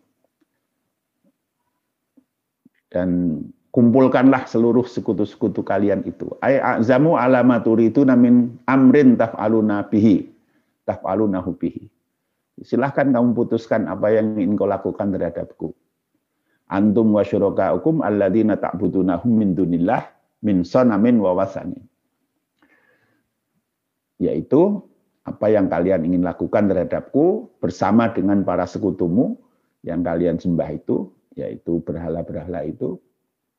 dan 2.93 3.41
kumpulkanlah 3.73 4.45
seluruh 4.45 4.85
sekutu-sekutu 4.85 5.65
kalian 5.65 6.05
itu. 6.05 6.29
Ay 6.45 6.61
azamu 6.61 7.17
alamaturi 7.17 7.89
itu 7.89 8.05
namin 8.05 8.61
amrin 8.69 9.17
taf'aluna 9.17 9.89
bihi. 9.89 10.29
Taf'alunahu 10.85 11.57
bihi. 11.57 11.89
Silahkan 12.61 13.09
kamu 13.09 13.33
putuskan 13.33 13.89
apa 13.89 14.13
yang 14.13 14.37
ingin 14.37 14.61
kau 14.61 14.69
lakukan 14.69 15.09
terhadapku. 15.09 15.73
Antum 16.73 17.13
wa 17.13 17.21
syuraka'ukum 17.21 18.01
alladina 18.01 18.57
ta'budunahum 18.57 19.29
min 19.29 19.53
dunillah 19.53 20.09
min 20.41 20.65
sonamin 20.65 21.21
wa 21.21 21.37
wasanin. 21.37 21.85
Yaitu 24.17 24.81
apa 25.29 25.53
yang 25.53 25.69
kalian 25.69 26.09
ingin 26.09 26.25
lakukan 26.25 26.73
terhadapku 26.73 27.53
bersama 27.61 28.09
dengan 28.11 28.41
para 28.43 28.65
sekutumu 28.65 29.37
yang 29.85 30.01
kalian 30.01 30.41
sembah 30.41 30.71
itu 30.73 31.13
yaitu 31.37 31.85
berhala-berhala 31.85 32.65
itu 32.67 32.97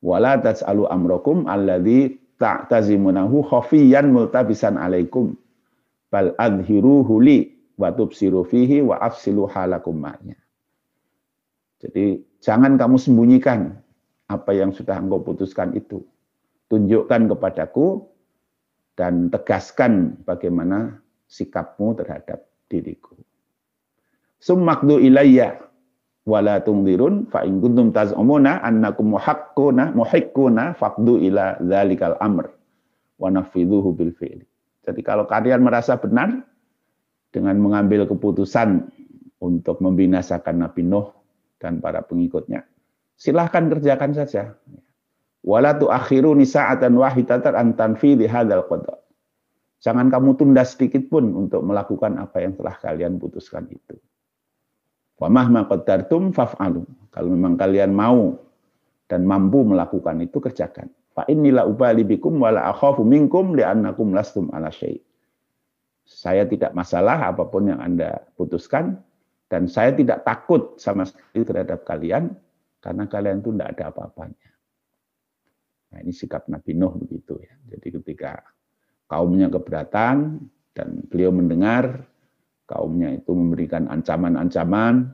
wala 0.03 0.35
tas'alu 0.41 0.89
amrokum 0.89 1.47
alladzi 1.47 2.19
ta'tazimunahu 2.41 3.45
khafiyan 3.47 4.11
multabisan 4.11 4.75
alaikum 4.75 5.37
bal 6.11 6.35
adhiruhu 6.35 7.21
li 7.23 7.55
wa 7.79 7.93
tubsiru 7.95 8.43
fihi 8.43 8.83
wa 8.83 8.99
afsilu 8.99 9.47
halakum 9.47 9.97
ma'nya. 9.97 10.37
Jadi 11.79 12.32
jangan 12.43 12.75
kamu 12.75 12.99
sembunyikan 12.99 13.79
apa 14.27 14.51
yang 14.51 14.75
sudah 14.75 14.99
engkau 14.99 15.23
putuskan 15.23 15.71
itu. 15.73 16.03
Tunjukkan 16.67 17.31
kepadaku 17.31 18.03
dan 18.99 19.31
tegaskan 19.31 20.19
bagaimana 20.27 20.99
sikapmu 21.31 21.95
terhadap 21.95 22.43
diriku. 22.67 23.15
Summakdu 24.43 24.99
ilayya 24.99 25.55
wala 26.27 26.59
tungdirun 26.59 27.31
fa 27.31 27.47
in 27.47 27.63
kuntum 27.63 27.95
taz'umuna 27.95 28.59
annakum 28.59 29.15
muhaqquna 29.15 29.95
muhiqquna 29.95 30.75
faqdu 30.75 31.19
ila 31.31 31.59
dzalikal 31.63 32.19
amr 32.19 32.51
wa 33.19 33.31
nafidhuhu 33.31 33.95
bil 33.95 34.11
fi'li. 34.11 34.43
Jadi 34.83 34.99
kalau 34.99 35.23
kalian 35.23 35.63
merasa 35.63 35.95
benar 35.95 36.43
dengan 37.31 37.55
mengambil 37.55 38.03
keputusan 38.03 38.91
untuk 39.39 39.79
membinasakan 39.79 40.63
Nabi 40.63 40.83
Nuh 40.83 41.22
dan 41.63 41.79
para 41.79 42.03
pengikutnya, 42.03 42.67
silahkan 43.15 43.71
kerjakan 43.71 44.11
saja. 44.11 44.59
Wala 45.43 45.79
tu'akhiru 45.79 46.35
nisa'atan 46.35 46.91
wahidatan 46.99 47.55
an 47.55 47.67
tanfidhi 47.79 48.27
hadzal 48.27 48.67
qada. 48.67 48.99
Jangan 49.83 50.11
kamu 50.11 50.39
tunda 50.39 50.63
sedikit 50.63 51.07
pun 51.11 51.31
untuk 51.35 51.63
melakukan 51.63 52.19
apa 52.19 52.43
yang 52.43 52.55
telah 52.55 52.75
kalian 52.79 53.19
putuskan 53.19 53.67
itu. 53.67 53.95
Wa 55.19 55.27
mahma 55.27 55.67
qaddartum 55.67 56.31
faf'alu. 56.31 56.83
Kalau 57.11 57.27
memang 57.31 57.59
kalian 57.59 57.91
mau 57.91 58.39
dan 59.11 59.27
mampu 59.27 59.67
melakukan 59.67 60.23
itu 60.23 60.39
kerjakan. 60.39 60.87
Fa 61.11 61.27
innila 61.27 61.67
ubali 61.67 62.07
bikum 62.07 62.39
wala 62.39 62.71
akhafu 62.71 63.03
minkum 63.03 63.53
li'annakum 63.53 64.15
lastum 64.15 64.47
ala 64.55 64.71
syai'. 64.71 65.03
Saya 66.03 66.47
tidak 66.47 66.71
masalah 66.75 67.31
apa 67.31 67.47
pun 67.47 67.67
yang 67.67 67.79
Anda 67.79 68.23
putuskan 68.39 68.99
dan 69.53 69.69
saya 69.69 69.93
tidak 69.93 70.25
takut 70.25 70.81
sama 70.81 71.05
sekali 71.05 71.45
terhadap 71.45 71.85
kalian 71.85 72.33
karena 72.81 73.05
kalian 73.05 73.45
itu 73.45 73.53
tidak 73.53 73.77
ada 73.77 73.83
apa-apanya. 73.93 74.49
Nah, 75.93 76.01
ini 76.01 76.09
sikap 76.09 76.49
Nabi 76.49 76.73
Nuh 76.73 76.97
begitu 76.97 77.37
ya. 77.37 77.53
Jadi 77.69 78.01
ketika 78.01 78.41
kaumnya 79.05 79.53
keberatan 79.53 80.41
dan 80.73 81.05
beliau 81.05 81.29
mendengar 81.29 82.01
kaumnya 82.65 83.13
itu 83.13 83.29
memberikan 83.29 83.85
ancaman-ancaman 83.93 85.13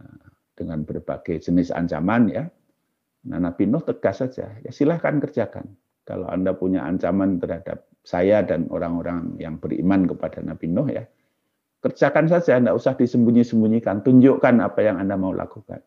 eh, 0.00 0.28
dengan 0.56 0.80
berbagai 0.88 1.44
jenis 1.44 1.76
ancaman 1.76 2.32
ya. 2.32 2.48
Nah, 3.28 3.36
Nabi 3.36 3.68
Nuh 3.68 3.84
tegas 3.84 4.24
saja, 4.24 4.48
ya 4.64 4.72
silahkan 4.72 5.20
kerjakan. 5.20 5.76
Kalau 6.08 6.24
Anda 6.24 6.56
punya 6.56 6.88
ancaman 6.88 7.36
terhadap 7.36 7.84
saya 8.00 8.40
dan 8.40 8.72
orang-orang 8.72 9.36
yang 9.36 9.60
beriman 9.60 10.08
kepada 10.08 10.40
Nabi 10.40 10.72
Nuh 10.72 10.88
ya, 10.88 11.04
kerjakan 11.80 12.28
saja, 12.28 12.60
Anda 12.60 12.76
usah 12.76 12.96
disembunyi-sembunyikan, 12.96 14.04
tunjukkan 14.04 14.54
apa 14.60 14.80
yang 14.84 15.00
Anda 15.00 15.16
mau 15.16 15.32
lakukan. 15.32 15.80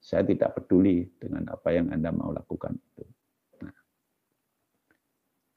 Saya 0.00 0.24
tidak 0.24 0.56
peduli 0.56 1.08
dengan 1.20 1.48
apa 1.52 1.72
yang 1.76 1.92
Anda 1.92 2.08
mau 2.12 2.32
lakukan 2.32 2.76
itu. 2.76 3.04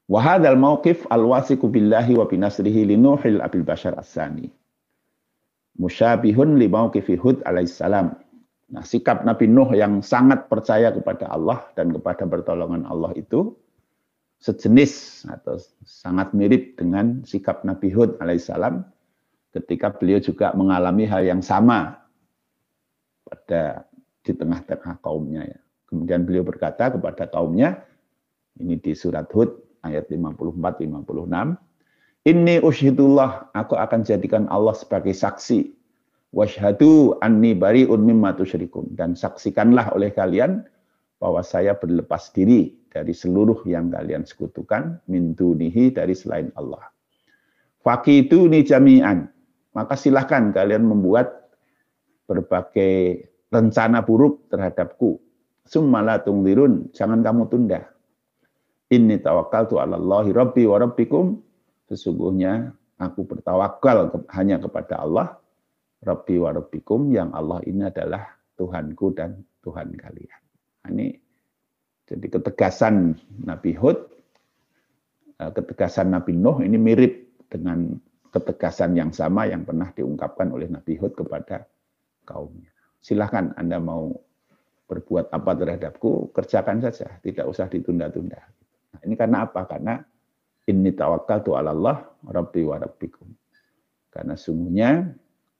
Wahadal 0.04 0.60
mauqif 0.60 1.08
al-wasiku 1.08 1.72
billahi 1.72 2.12
wa 2.12 2.28
binasrihi 2.28 2.92
li 2.92 2.96
Nuhil 3.00 3.40
abil 3.40 3.64
bashar 3.64 3.96
as-sani. 3.96 4.52
Musyabihun 5.80 6.60
li 6.60 6.68
mauqifi 6.68 7.16
Hud 7.16 7.40
alaihissalam. 7.48 8.12
Nah, 8.68 8.84
sikap 8.84 9.24
Nabi 9.24 9.48
Nuh 9.48 9.72
yang 9.72 10.04
sangat 10.04 10.52
percaya 10.52 10.92
kepada 10.92 11.28
Allah 11.32 11.64
dan 11.72 11.92
kepada 11.92 12.28
pertolongan 12.28 12.84
Allah 12.84 13.16
itu 13.16 13.56
sejenis 14.44 15.24
atau 15.32 15.56
sangat 15.88 16.36
mirip 16.36 16.76
dengan 16.76 17.24
sikap 17.24 17.64
Nabi 17.64 17.88
Hud 17.88 18.20
alaihissalam 18.20 18.84
ketika 19.54 19.94
beliau 19.94 20.18
juga 20.18 20.50
mengalami 20.58 21.06
hal 21.06 21.22
yang 21.22 21.40
sama 21.40 22.02
pada 23.22 23.86
di 24.24 24.32
tengah-tengah 24.34 24.98
kaumnya 24.98 25.46
ya. 25.46 25.58
Kemudian 25.86 26.26
beliau 26.26 26.42
berkata 26.42 26.90
kepada 26.90 27.30
kaumnya, 27.30 27.86
ini 28.58 28.80
di 28.82 28.98
surat 28.98 29.30
Hud 29.30 29.54
ayat 29.86 30.10
54 30.10 30.82
56, 30.82 31.54
Inni 32.24 32.56
usyhidullah, 32.64 33.52
aku 33.52 33.76
akan 33.76 34.00
jadikan 34.00 34.48
Allah 34.48 34.72
sebagai 34.72 35.12
saksi. 35.12 35.76
Washhadu 36.32 37.20
anni 37.20 37.52
bari'un 37.52 38.00
mimma 38.00 38.32
tusyrikun 38.34 38.96
dan 38.96 39.12
saksikanlah 39.14 39.92
oleh 39.94 40.10
kalian 40.10 40.64
bahwa 41.20 41.44
saya 41.44 41.76
berlepas 41.76 42.32
diri 42.32 42.74
dari 42.90 43.12
seluruh 43.12 43.62
yang 43.68 43.92
kalian 43.92 44.24
sekutukan 44.24 45.04
min 45.06 45.36
dunihi 45.36 45.94
dari 45.94 46.16
selain 46.16 46.48
Allah. 46.56 46.90
Fakiduni 47.84 48.64
jami'an. 48.64 49.33
Maka 49.74 49.98
silahkan 49.98 50.54
kalian 50.54 50.86
membuat 50.86 51.50
berbagai 52.30 53.26
rencana 53.50 54.06
buruk 54.06 54.46
terhadapku. 54.48 55.18
Summala 55.64 56.22
tungdirun, 56.22 56.94
jangan 56.94 57.24
kamu 57.24 57.50
tunda. 57.50 57.88
Inni 58.92 59.18
tawakkaltu 59.18 59.80
ala 59.80 59.98
Allahi 59.98 60.30
rabbi 60.30 60.62
wa 60.68 60.78
rabbikum. 60.78 61.40
Sesungguhnya 61.90 62.70
aku 63.02 63.26
bertawakal 63.26 64.12
hanya 64.32 64.56
kepada 64.62 65.02
Allah, 65.02 65.36
Rabbi 66.04 66.36
wa 66.36 66.52
rabbikum, 66.52 67.08
yang 67.16 67.32
Allah 67.32 67.64
ini 67.64 67.88
adalah 67.88 68.28
Tuhanku 68.60 69.16
dan 69.16 69.40
Tuhan 69.64 69.96
kalian. 69.96 70.40
Nah, 70.84 70.90
ini 70.92 71.16
jadi 72.04 72.26
ketegasan 72.28 73.16
Nabi 73.48 73.72
Hud, 73.72 73.96
eh, 75.40 75.50
ketegasan 75.56 76.12
Nabi 76.12 76.36
Nuh 76.36 76.60
ini 76.60 76.76
mirip 76.76 77.40
dengan 77.48 77.96
ketegasan 78.34 78.98
yang 78.98 79.14
sama 79.14 79.46
yang 79.46 79.62
pernah 79.62 79.94
diungkapkan 79.94 80.50
oleh 80.50 80.66
Nabi 80.66 80.98
Hud 80.98 81.14
kepada 81.14 81.62
kaumnya 82.26 82.74
silahkan 83.04 83.52
Anda 83.60 83.76
mau 83.76 84.16
berbuat 84.88 85.28
apa 85.28 85.52
terhadapku, 85.52 86.32
kerjakan 86.32 86.80
saja, 86.80 87.20
tidak 87.20 87.44
usah 87.44 87.68
ditunda-tunda. 87.68 88.40
Nah, 88.96 89.00
ini 89.04 89.14
karena 89.16 89.44
apa? 89.44 89.68
Karena 89.68 90.00
ini 90.64 90.90
tawakal 90.96 91.44
tu 91.44 91.52
Allah, 91.52 92.00
Rabbi 92.24 92.64
wa 92.64 92.80
Rabbikum. 92.80 93.28
Karena 94.08 94.32
sungguhnya 94.40 95.12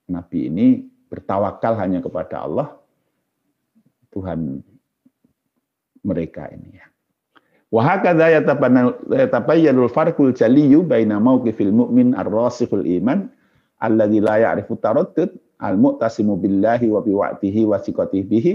Nabi 0.09 0.49
ini 0.49 0.67
bertawakal 1.13 1.77
hanya 1.77 2.01
kepada 2.01 2.49
Allah, 2.49 2.69
Tuhan 4.09 4.65
mereka 6.05 6.49
ini 6.49 6.81
ya. 6.81 6.87
Wahakadha 7.75 8.31
yatabayyanul 8.31 9.91
farqul 9.91 10.31
jaliyu 10.31 10.87
baina 10.87 11.19
mauqifil 11.19 11.75
mu'min 11.75 12.15
ar-rasikhul 12.15 12.87
iman 12.87 13.27
alladzi 13.83 14.23
la 14.23 14.39
ya'rifu 14.39 14.79
taraddud 14.79 15.35
al-mu'tasimu 15.59 16.39
billahi 16.39 16.87
wa 16.95 17.03
biwa'tihi 17.03 17.67
wa 17.67 17.83
siqatihi 17.83 18.31
bihi 18.31 18.53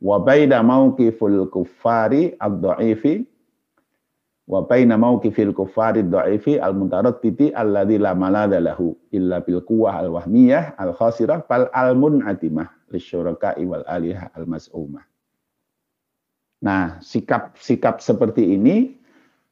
wa 0.00 0.16
baina 0.24 0.64
mauqifil 0.64 1.44
kuffari 1.52 2.40
ad-dha'ifi 2.40 3.28
wa 4.48 4.64
baina 4.64 4.96
mauqifil 4.96 5.52
kuffari 5.52 6.00
ad-dha'ifi 6.08 6.56
al-mutaraddidi 6.56 7.52
alladzi 7.52 8.00
la 8.00 8.16
malada 8.16 8.64
lahu 8.64 8.96
illa 9.12 9.44
bil 9.44 9.60
quwwah 9.60 10.00
al-wahmiyah 10.08 10.72
al-khasirah 10.80 11.44
fal 11.44 11.68
al-mun'atimah 11.76 12.64
lisyuraka'i 12.96 13.68
wal 13.68 13.84
alihah 13.84 14.32
al-mas'umah. 14.32 15.04
Nah, 16.58 16.98
sikap-sikap 16.98 18.02
seperti 18.02 18.58
ini 18.58 18.98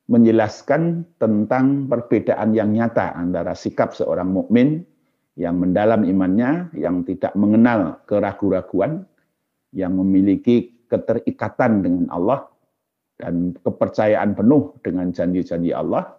menjelaskan 0.06 1.06
tentang 1.18 1.90
perbedaan 1.90 2.54
yang 2.54 2.74
nyata 2.74 3.14
antara 3.14 3.54
sikap 3.54 3.94
seorang 3.94 4.30
mukmin 4.30 4.82
yang 5.36 5.58
mendalam 5.60 6.02
imannya, 6.02 6.72
yang 6.74 7.04
tidak 7.04 7.34
mengenal 7.36 8.00
keraguan-raguan, 8.08 9.04
yang 9.74 9.94
memiliki 9.94 10.72
keterikatan 10.88 11.84
dengan 11.84 12.06
Allah 12.10 12.48
dan 13.20 13.52
kepercayaan 13.60 14.32
penuh 14.32 14.78
dengan 14.80 15.10
janji-janji 15.12 15.74
Allah, 15.74 16.16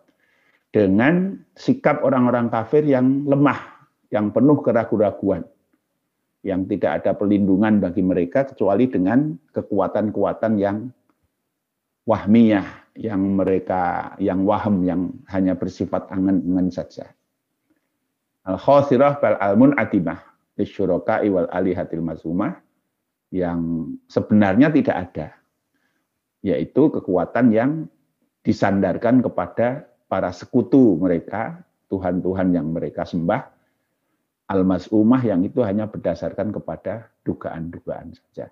dengan 0.69 1.39
sikap 1.57 2.03
orang-orang 2.03 2.51
kafir 2.51 2.83
yang 2.85 3.25
lemah, 3.25 3.89
yang 4.13 4.29
penuh 4.29 4.59
keraguan-raguan, 4.61 5.47
yang 6.47 6.63
tidak 6.63 7.03
ada 7.03 7.11
perlindungan 7.11 7.83
bagi 7.83 7.99
mereka 7.99 8.47
kecuali 8.47 8.87
dengan 8.87 9.35
kekuatan-kekuatan 9.51 10.55
yang 10.55 10.87
wahmiyah, 12.07 12.95
yang 12.95 13.19
mereka 13.35 14.15
yang 14.23 14.47
waham, 14.47 14.87
yang 14.87 15.11
hanya 15.27 15.59
bersifat 15.59 16.07
angan-angan 16.07 16.71
saja. 16.71 17.11
Al 18.47 18.55
khosirah 18.55 19.19
bal 19.19 19.35
almun 19.43 19.75
atimah 19.75 20.23
isyuraka 20.55 21.19
iwal 21.27 21.51
alihatil 21.51 21.99
mazumah 21.99 22.55
yang 23.27 23.91
sebenarnya 24.07 24.71
tidak 24.71 24.95
ada 25.11 25.27
yaitu 26.39 26.87
kekuatan 26.87 27.51
yang 27.51 27.71
disandarkan 28.47 29.19
kepada 29.19 29.83
para 30.07 30.31
sekutu 30.31 30.95
mereka 30.95 31.59
Tuhan-Tuhan 31.91 32.55
yang 32.55 32.71
mereka 32.71 33.03
sembah 33.03 33.56
al-mas'umah 34.47 35.21
yang 35.23 35.43
itu 35.43 35.59
hanya 35.63 35.87
berdasarkan 35.91 36.55
kepada 36.55 37.11
dugaan-dugaan 37.27 38.15
saja. 38.15 38.47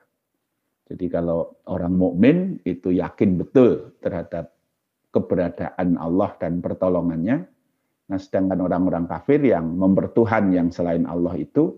Jadi 0.85 1.05
kalau 1.09 1.57
orang 1.65 1.95
mukmin 1.97 2.37
itu 2.67 2.93
yakin 2.93 3.41
betul 3.41 3.95
terhadap 4.03 4.53
keberadaan 5.09 5.97
Allah 5.97 6.35
dan 6.37 6.61
pertolongannya, 6.61 7.47
Nah, 8.05 8.19
sedangkan 8.21 8.61
orang-orang 8.61 9.09
kafir 9.09 9.41
yang 9.41 9.65
mempertuhan 9.65 10.53
yang 10.53 10.69
selain 10.69 11.09
Allah 11.09 11.33
itu, 11.41 11.73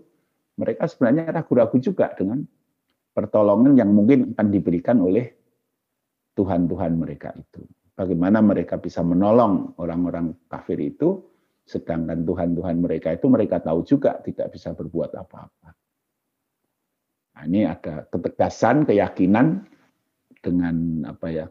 mereka 0.60 0.84
sebenarnya 0.84 1.32
ragu-ragu 1.32 1.80
juga 1.80 2.12
dengan 2.12 2.44
pertolongan 3.16 3.72
yang 3.80 3.88
mungkin 3.88 4.36
akan 4.36 4.48
diberikan 4.52 5.00
oleh 5.00 5.24
Tuhan-Tuhan 6.36 6.92
mereka 7.00 7.32
itu. 7.32 7.64
Bagaimana 7.96 8.44
mereka 8.44 8.76
bisa 8.78 9.00
menolong 9.00 9.74
orang-orang 9.80 10.36
kafir 10.46 10.78
itu, 10.78 11.18
sedangkan 11.68 12.24
Tuhan-Tuhan 12.24 12.80
mereka 12.80 13.12
itu 13.12 13.28
mereka 13.28 13.60
tahu 13.60 13.84
juga 13.84 14.16
tidak 14.24 14.56
bisa 14.56 14.72
berbuat 14.72 15.12
apa-apa. 15.12 15.68
Nah, 17.36 17.44
ini 17.44 17.68
ada 17.68 18.08
ketegasan, 18.08 18.88
keyakinan 18.88 19.68
dengan 20.40 21.04
apa 21.04 21.28
ya 21.28 21.46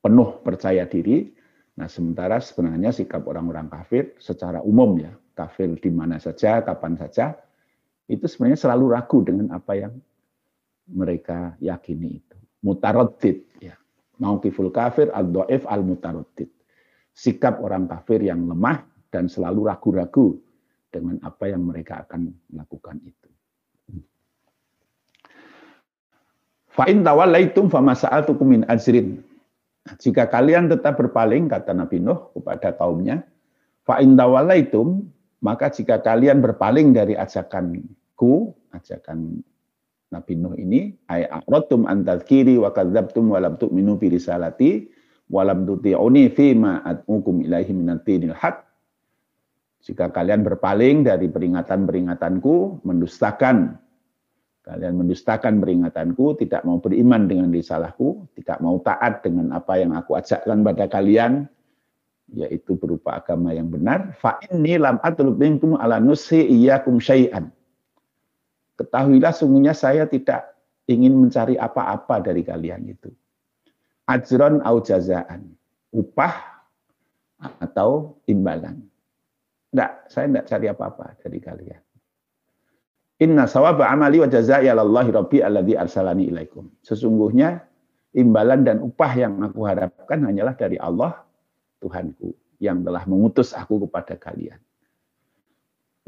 penuh 0.00 0.38
percaya 0.46 0.86
diri 0.86 1.36
Nah, 1.76 1.88
sementara 1.92 2.40
sebenarnya 2.40 2.88
sikap 2.88 3.28
orang-orang 3.28 3.68
kafir 3.68 4.16
secara 4.16 4.64
umum 4.64 4.96
ya, 4.96 5.12
kafir 5.36 5.76
di 5.76 5.92
mana 5.92 6.16
saja, 6.16 6.64
kapan 6.64 6.96
saja, 6.96 7.36
itu 8.08 8.24
sebenarnya 8.24 8.56
selalu 8.56 8.96
ragu 8.96 9.20
dengan 9.20 9.52
apa 9.52 9.76
yang 9.76 9.92
mereka 10.88 11.52
yakini 11.60 12.24
itu. 12.24 12.38
Mutarotit 12.64 13.44
ya. 13.60 13.76
Mau 14.16 14.40
kiful 14.40 14.72
kafir 14.72 15.12
al-do'if 15.12 15.68
al-mutarotit. 15.68 16.48
Sikap 17.12 17.60
orang 17.60 17.84
kafir 17.84 18.24
yang 18.24 18.48
lemah 18.48 18.80
dan 19.16 19.32
selalu 19.32 19.72
ragu-ragu 19.72 20.36
dengan 20.92 21.16
apa 21.24 21.48
yang 21.48 21.64
mereka 21.64 22.04
akan 22.04 22.36
melakukan 22.52 23.00
itu. 23.00 23.28
Fa'in 26.76 27.00
tawallaitum 27.00 27.72
famasa'atukum 27.72 28.44
min 28.44 28.62
ajrin 28.68 29.24
jika 29.94 30.26
kalian 30.26 30.66
tetap 30.66 30.98
berpaling, 30.98 31.46
kata 31.46 31.70
Nabi 31.70 32.02
Nuh 32.02 32.34
kepada 32.34 32.74
kaumnya, 32.74 33.22
fa'in 33.86 34.18
tawalaitum, 34.18 35.06
maka 35.38 35.70
jika 35.70 36.02
kalian 36.02 36.42
berpaling 36.42 36.90
dari 36.90 37.14
ajakanku, 37.14 38.50
ajakan 38.74 39.46
Nabi 40.10 40.34
Nuh 40.34 40.58
ini, 40.58 40.90
antadkiri 41.86 42.58
wa 42.58 42.74
kadzabtum 42.74 43.30
wa 43.30 43.38
lam 43.38 43.54
tu'minu 43.54 43.94
bi 43.94 44.10
risalati 44.10 44.90
wa 45.30 45.46
lam 45.46 45.62
tuti'uni 45.62 46.34
ma 46.58 46.82
ad'ukum 46.82 47.46
ilaihi 47.46 47.70
minatinil 47.70 48.34
haq. 48.34 48.65
Jika 49.86 50.10
kalian 50.10 50.42
berpaling 50.42 51.06
dari 51.06 51.30
peringatan-peringatanku, 51.30 52.82
mendustakan 52.82 53.78
Kalian 54.66 54.98
mendustakan 54.98 55.62
peringatanku, 55.62 56.42
tidak 56.42 56.66
mau 56.66 56.82
beriman 56.82 57.30
dengan 57.30 57.54
risalahku, 57.54 58.26
tidak 58.34 58.58
mau 58.58 58.82
taat 58.82 59.22
dengan 59.22 59.54
apa 59.54 59.78
yang 59.78 59.94
aku 59.94 60.18
ajakkan 60.18 60.66
pada 60.66 60.90
kalian, 60.90 61.46
yaitu 62.34 62.74
berupa 62.74 63.22
agama 63.22 63.54
yang 63.54 63.70
benar. 63.70 64.18
Fa 64.18 64.42
inni 64.50 64.74
lam 64.74 64.98
atlub 65.06 65.38
minkum 65.38 65.78
ala 65.78 66.02
nusi 66.02 66.42
syai'an. 66.98 67.46
Ketahuilah 68.74 69.30
sungguhnya 69.30 69.70
saya 69.70 70.02
tidak 70.10 70.58
ingin 70.90 71.14
mencari 71.14 71.54
apa-apa 71.54 72.26
dari 72.26 72.42
kalian 72.42 72.90
itu. 72.90 73.14
Ajron 74.10 74.66
au 74.66 74.82
jazaan. 74.82 75.46
Upah 75.94 76.66
atau 77.62 78.18
imbalan. 78.26 78.82
Tidak, 79.76 80.08
saya 80.08 80.24
tidak 80.24 80.48
cari 80.48 80.66
apa-apa 80.72 81.06
dari 81.20 81.36
kalian. 81.36 81.82
Inna 83.20 83.44
sawaba 83.44 83.92
amali 83.92 84.24
wa 84.24 84.28
jazai 84.28 84.72
alallahi 84.72 85.12
rabbi 85.12 85.44
alladhi 85.44 85.76
arsalani 85.76 86.32
ilaikum. 86.32 86.72
Sesungguhnya 86.80 87.60
imbalan 88.16 88.64
dan 88.64 88.80
upah 88.80 89.12
yang 89.20 89.36
aku 89.44 89.68
harapkan 89.68 90.24
hanyalah 90.24 90.56
dari 90.56 90.80
Allah 90.80 91.20
Tuhanku 91.84 92.32
yang 92.56 92.80
telah 92.88 93.04
mengutus 93.04 93.52
aku 93.52 93.84
kepada 93.84 94.16
kalian. 94.16 94.56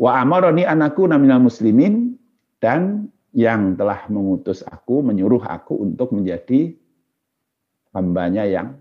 Wa 0.01 0.25
amaroni 0.25 0.65
anakku 0.65 1.05
naminal 1.05 1.45
muslimin 1.45 2.17
dan 2.65 3.13
yang 3.37 3.77
telah 3.77 4.09
mengutus 4.09 4.65
aku, 4.65 5.05
menyuruh 5.05 5.45
aku 5.45 5.77
untuk 5.77 6.17
menjadi 6.17 6.73
hambanya 7.93 8.49
yang 8.49 8.81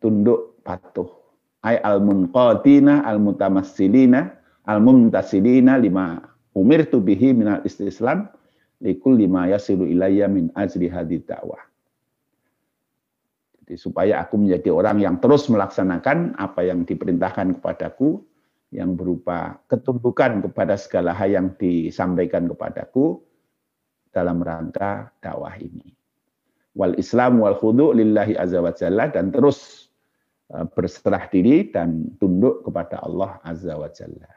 tunduk 0.00 0.56
patuh. 0.64 1.21
Ay 1.62 1.78
al-munqatina 1.78 3.06
al-mutamassilina 3.06 4.34
al-mumtasilina 4.66 5.78
lima 5.78 6.18
umirtu 6.58 6.98
bihi 6.98 7.34
minal 7.34 7.62
istislam 7.62 8.26
likul 8.82 9.14
lima 9.14 9.46
yasilu 9.46 9.86
ilayya 9.86 10.26
min 10.26 10.50
ajri 10.58 10.90
hadid 10.90 11.22
dakwah. 11.24 11.62
Jadi 13.62 13.78
supaya 13.78 14.26
aku 14.26 14.42
menjadi 14.42 14.74
orang 14.74 14.98
yang 14.98 15.16
terus 15.22 15.46
melaksanakan 15.46 16.34
apa 16.34 16.66
yang 16.66 16.82
diperintahkan 16.82 17.62
kepadaku, 17.62 18.18
yang 18.74 18.98
berupa 18.98 19.62
ketumbukan 19.70 20.42
kepada 20.42 20.74
segala 20.74 21.14
hal 21.14 21.30
yang 21.30 21.46
disampaikan 21.54 22.50
kepadaku 22.50 23.22
dalam 24.10 24.42
rangka 24.42 25.14
dakwah 25.22 25.54
ini. 25.62 25.94
Wal 26.74 26.98
Islam 26.98 27.38
wal 27.38 27.54
khudu 27.54 27.94
lillahi 27.94 28.34
azza 28.34 28.58
wa 28.58 28.74
jalla 28.74 29.08
dan 29.14 29.30
terus 29.30 29.81
berserah 30.52 31.32
diri 31.32 31.72
dan 31.72 32.12
tunduk 32.20 32.60
kepada 32.68 33.00
Allah 33.00 33.40
azza 33.40 33.72
wa 33.72 33.88
jalla. 33.88 34.28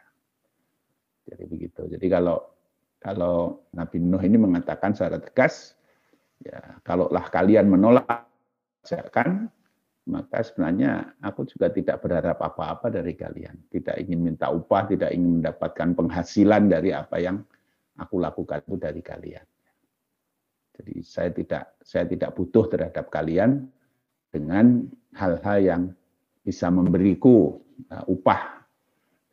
Jadi 1.28 1.44
begitu. 1.44 1.92
Jadi 1.92 2.08
kalau 2.08 2.40
kalau 3.04 3.68
Nabi 3.76 4.00
Nuh 4.00 4.24
ini 4.24 4.40
mengatakan 4.40 4.96
secara 4.96 5.20
tegas, 5.20 5.76
ya 6.40 6.80
kalaulah 6.88 7.28
kalian 7.28 7.68
menolak 7.68 8.26
ajakan, 8.86 9.52
maka 10.08 10.46
sebenarnya 10.46 11.18
aku 11.20 11.44
juga 11.50 11.68
tidak 11.74 12.00
berharap 12.00 12.40
apa-apa 12.40 12.88
dari 12.94 13.14
kalian. 13.18 13.58
Tidak 13.68 14.00
ingin 14.00 14.22
minta 14.24 14.48
upah, 14.54 14.88
tidak 14.88 15.12
ingin 15.12 15.44
mendapatkan 15.44 15.98
penghasilan 15.98 16.72
dari 16.72 16.96
apa 16.96 17.18
yang 17.20 17.44
aku 18.00 18.22
lakukan 18.24 18.64
itu 18.64 18.76
dari 18.80 19.02
kalian. 19.04 19.46
Jadi 20.76 20.96
saya 21.04 21.30
tidak 21.32 21.64
saya 21.84 22.06
tidak 22.08 22.36
butuh 22.36 22.68
terhadap 22.72 23.08
kalian 23.12 23.68
dengan 24.32 24.88
hal-hal 25.16 25.58
yang 25.64 25.82
bisa 26.46 26.70
memberiku 26.70 27.58
uh, 27.90 28.06
upah 28.06 28.62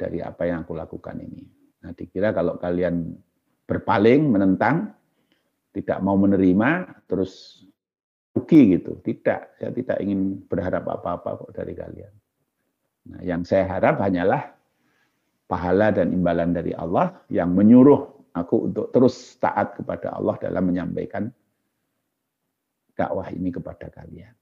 dari 0.00 0.24
apa 0.24 0.48
yang 0.48 0.64
aku 0.64 0.72
lakukan 0.72 1.20
ini. 1.20 1.44
Nah, 1.84 1.92
dikira 1.92 2.32
kalau 2.32 2.56
kalian 2.56 3.12
berpaling, 3.68 4.32
menentang, 4.32 4.96
tidak 5.76 6.00
mau 6.00 6.16
menerima, 6.16 7.04
terus 7.04 7.62
rugi 8.32 8.80
gitu. 8.80 8.96
Tidak, 9.04 9.60
saya 9.60 9.70
tidak 9.76 9.98
ingin 10.00 10.40
berharap 10.48 10.88
apa-apa 10.88 11.44
kok 11.44 11.52
dari 11.52 11.76
kalian. 11.76 12.14
Nah, 13.12 13.20
yang 13.20 13.44
saya 13.44 13.68
harap 13.68 14.00
hanyalah 14.00 14.56
pahala 15.44 15.92
dan 15.92 16.16
imbalan 16.16 16.56
dari 16.56 16.72
Allah 16.72 17.12
yang 17.28 17.52
menyuruh 17.52 18.32
aku 18.32 18.72
untuk 18.72 18.88
terus 18.88 19.36
taat 19.36 19.76
kepada 19.76 20.16
Allah 20.16 20.40
dalam 20.40 20.64
menyampaikan 20.64 21.28
dakwah 22.96 23.28
ini 23.28 23.52
kepada 23.52 23.92
kalian. 23.92 24.32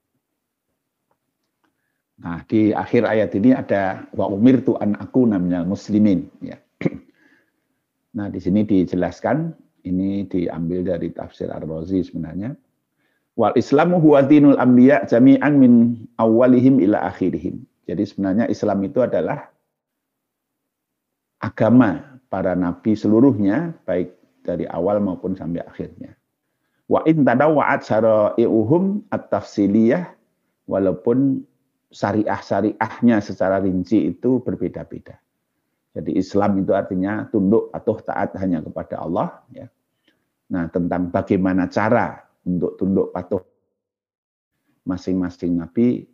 Nah, 2.21 2.45
di 2.45 2.69
akhir 2.69 3.01
ayat 3.09 3.33
ini 3.33 3.49
ada 3.57 4.05
wa 4.13 4.29
umirtu 4.29 4.77
an 4.77 4.93
aku 5.01 5.25
namanya 5.25 5.65
muslimin 5.65 6.29
ya. 6.41 6.57
Nah, 8.11 8.27
di 8.27 8.43
sini 8.43 8.67
dijelaskan, 8.67 9.55
ini 9.87 10.27
diambil 10.27 10.83
dari 10.83 11.15
tafsir 11.15 11.47
Ar-Razi 11.47 12.03
sebenarnya. 12.03 12.51
Wal 13.39 13.55
Islamu 13.55 14.03
huwa 14.03 14.19
dinul 14.19 14.59
anbiya 14.59 15.07
jami'an 15.07 15.55
min 15.55 15.95
awalihim 16.19 16.83
ila 16.83 17.07
akhirihim. 17.07 17.63
Jadi 17.87 18.03
sebenarnya 18.03 18.51
Islam 18.51 18.83
itu 18.83 18.99
adalah 18.99 19.47
agama 21.39 22.19
para 22.27 22.51
nabi 22.51 22.99
seluruhnya, 22.99 23.79
baik 23.87 24.11
dari 24.43 24.67
awal 24.67 24.99
maupun 24.99 25.33
sampai 25.33 25.63
akhirnya. 25.63 26.11
Wa 26.91 27.07
in 27.07 27.23
tadawwa'at 27.23 27.87
syara'i'uhum 27.87 29.07
at-tafsiliyah, 29.07 30.11
walaupun 30.67 31.47
syariah-syariahnya 31.91 33.19
secara 33.19 33.59
rinci 33.59 34.15
itu 34.15 34.39
berbeda-beda. 34.39 35.19
Jadi 35.91 36.15
Islam 36.15 36.63
itu 36.63 36.71
artinya 36.71 37.27
tunduk 37.27 37.67
atau 37.75 37.99
taat 37.99 38.31
hanya 38.39 38.63
kepada 38.63 39.03
Allah. 39.03 39.43
Ya. 39.51 39.67
Nah 40.55 40.71
tentang 40.71 41.11
bagaimana 41.11 41.67
cara 41.67 42.15
untuk 42.47 42.79
tunduk 42.79 43.11
patuh 43.11 43.43
masing-masing 44.87 45.59
nabi 45.59 46.07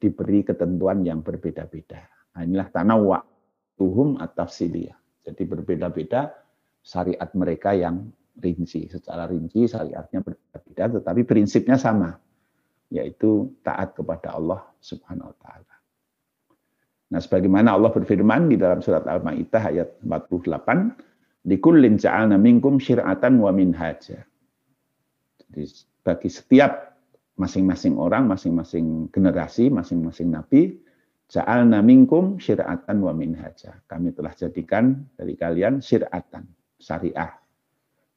diberi 0.00 0.42
ketentuan 0.42 1.04
yang 1.04 1.20
berbeda-beda. 1.20 2.08
Nah, 2.34 2.42
inilah 2.46 2.70
tanawwa 2.72 3.18
tuhum 3.78 4.18
atau 4.18 4.46
siliyah. 4.48 4.96
Jadi 5.28 5.42
berbeda-beda 5.44 6.32
syariat 6.80 7.28
mereka 7.36 7.76
yang 7.76 8.08
rinci. 8.40 8.88
Secara 8.88 9.28
rinci 9.28 9.68
syariatnya 9.68 10.24
berbeda-beda 10.24 10.84
tetapi 10.98 11.20
prinsipnya 11.28 11.76
sama 11.76 12.16
yaitu 12.88 13.52
taat 13.60 13.92
kepada 13.92 14.36
Allah 14.36 14.64
Subhanahu 14.80 15.32
wa 15.32 15.36
taala. 15.40 15.74
Nah, 17.08 17.20
sebagaimana 17.24 17.72
Allah 17.72 17.88
berfirman 17.88 18.52
di 18.52 18.60
dalam 18.60 18.84
surat 18.84 19.08
Al-Maidah 19.08 19.62
ayat 19.72 19.88
48, 20.04 20.92
"Likullin 21.48 21.96
ja'alna 21.96 22.36
minkum 22.36 22.76
syir'atan 22.76 23.40
wa 23.40 23.48
minhaja." 23.48 24.28
Jadi 25.48 25.62
bagi 26.04 26.28
setiap 26.28 27.00
masing-masing 27.40 27.96
orang, 27.96 28.28
masing-masing 28.28 29.08
generasi, 29.08 29.72
masing-masing 29.72 30.28
nabi, 30.28 30.76
ja'alna 31.32 31.80
minkum 31.80 32.36
syir'atan 32.36 33.00
wa 33.00 33.16
minhaja. 33.16 33.80
Kami 33.88 34.12
telah 34.12 34.36
jadikan 34.36 35.08
dari 35.16 35.32
kalian 35.32 35.80
syir'atan, 35.80 36.44
syariah, 36.76 37.32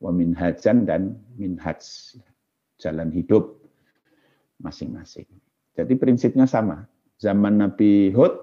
wa 0.04 0.12
minhajan 0.12 0.84
dan 0.84 1.16
minhaj, 1.38 1.80
jalan 2.82 3.14
hidup 3.14 3.61
masing-masing. 4.62 5.28
Jadi 5.76 5.94
prinsipnya 5.98 6.46
sama. 6.46 6.86
Zaman 7.22 7.62
Nabi 7.62 8.10
Hud 8.14 8.34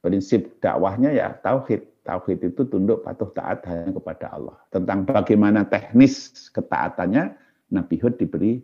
prinsip 0.00 0.60
dakwahnya 0.60 1.12
ya 1.12 1.36
tauhid. 1.36 2.00
Tauhid 2.00 2.52
itu 2.52 2.64
tunduk 2.64 3.04
patuh 3.04 3.28
taat 3.36 3.60
hanya 3.68 3.92
kepada 3.92 4.32
Allah. 4.32 4.56
Tentang 4.72 5.04
bagaimana 5.04 5.68
teknis 5.68 6.48
ketaatannya, 6.48 7.36
Nabi 7.76 7.96
Hud 8.00 8.16
diberi 8.16 8.56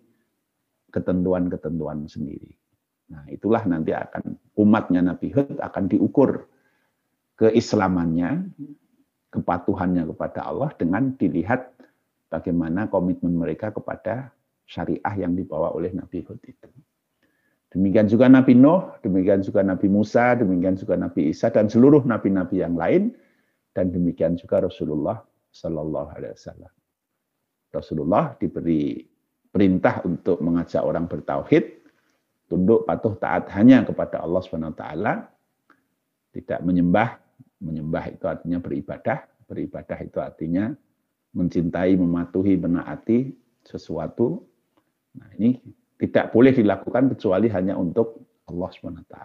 ketentuan-ketentuan 0.88 2.08
sendiri. 2.08 2.56
Nah, 3.12 3.22
itulah 3.28 3.62
nanti 3.68 3.92
akan 3.92 4.34
umatnya 4.58 5.04
Nabi 5.04 5.30
Hud 5.30 5.60
akan 5.60 5.84
diukur 5.86 6.48
keislamannya, 7.36 8.50
kepatuhannya 9.30 10.08
kepada 10.10 10.48
Allah 10.48 10.72
dengan 10.74 11.12
dilihat 11.14 11.76
bagaimana 12.32 12.88
komitmen 12.88 13.36
mereka 13.36 13.70
kepada 13.70 14.32
syariah 14.66 15.14
yang 15.16 15.32
dibawa 15.38 15.72
oleh 15.72 15.94
Nabi 15.94 16.26
Hud 16.26 16.42
itu. 16.42 16.68
Demikian 17.70 18.06
juga 18.06 18.26
Nabi 18.30 18.54
Nuh, 18.54 18.98
demikian 19.02 19.42
juga 19.42 19.62
Nabi 19.62 19.86
Musa, 19.90 20.34
demikian 20.38 20.78
juga 20.78 20.94
Nabi 20.98 21.30
Isa 21.34 21.50
dan 21.50 21.66
seluruh 21.66 22.06
nabi-nabi 22.06 22.62
yang 22.62 22.78
lain 22.78 23.14
dan 23.74 23.90
demikian 23.92 24.38
juga 24.38 24.64
Rasulullah 24.64 25.20
Sallallahu 25.50 26.08
Alaihi 26.14 26.34
Wasallam. 26.34 26.72
Rasulullah 27.74 28.32
diberi 28.40 29.04
perintah 29.52 30.00
untuk 30.08 30.40
mengajak 30.40 30.80
orang 30.80 31.04
bertauhid, 31.04 31.84
tunduk 32.48 32.88
patuh 32.88 33.16
taat 33.20 33.52
hanya 33.52 33.84
kepada 33.84 34.24
Allah 34.24 34.40
Subhanahu 34.40 34.72
Wa 34.72 34.78
Taala, 34.80 35.14
tidak 36.32 36.60
menyembah. 36.64 37.20
Menyembah 37.56 38.04
itu 38.12 38.24
artinya 38.28 38.60
beribadah, 38.60 39.24
beribadah 39.48 39.98
itu 40.04 40.20
artinya 40.20 40.76
mencintai, 41.32 41.96
mematuhi, 41.96 42.56
menaati 42.60 43.32
sesuatu. 43.64 44.44
Nah 45.16 45.28
ini 45.36 45.56
tidak 45.96 46.32
boleh 46.32 46.52
dilakukan 46.52 47.12
kecuali 47.16 47.48
hanya 47.48 47.74
untuk 47.76 48.20
Allah 48.46 48.70
SWT. 48.70 49.16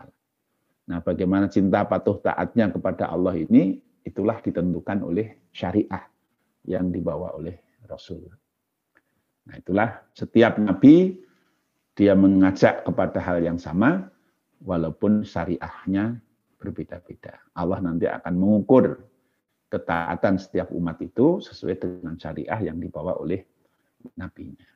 Nah, 0.92 1.00
bagaimana 1.04 1.46
cinta 1.52 1.86
patuh 1.86 2.20
taatnya 2.20 2.72
kepada 2.74 3.12
Allah 3.12 3.38
ini, 3.38 3.78
itulah 4.02 4.42
ditentukan 4.42 5.06
oleh 5.06 5.52
syariah 5.54 6.04
yang 6.66 6.90
dibawa 6.90 7.38
oleh 7.38 7.60
Rasul. 7.86 8.28
Nah, 9.46 9.56
itulah 9.56 10.04
setiap 10.16 10.58
nabi 10.58 11.22
dia 11.94 12.18
mengajak 12.18 12.88
kepada 12.88 13.20
hal 13.20 13.44
yang 13.44 13.60
sama, 13.62 14.10
walaupun 14.64 15.28
syariahnya 15.28 16.18
berbeda-beda. 16.58 17.42
Allah 17.58 17.82
nanti 17.82 18.06
akan 18.06 18.34
mengukur 18.38 19.02
ketaatan 19.72 20.38
setiap 20.38 20.70
umat 20.76 21.00
itu 21.02 21.42
sesuai 21.42 21.76
dengan 21.80 22.16
syariah 22.20 22.72
yang 22.72 22.78
dibawa 22.78 23.18
oleh 23.18 23.44
nabinya. 24.18 24.68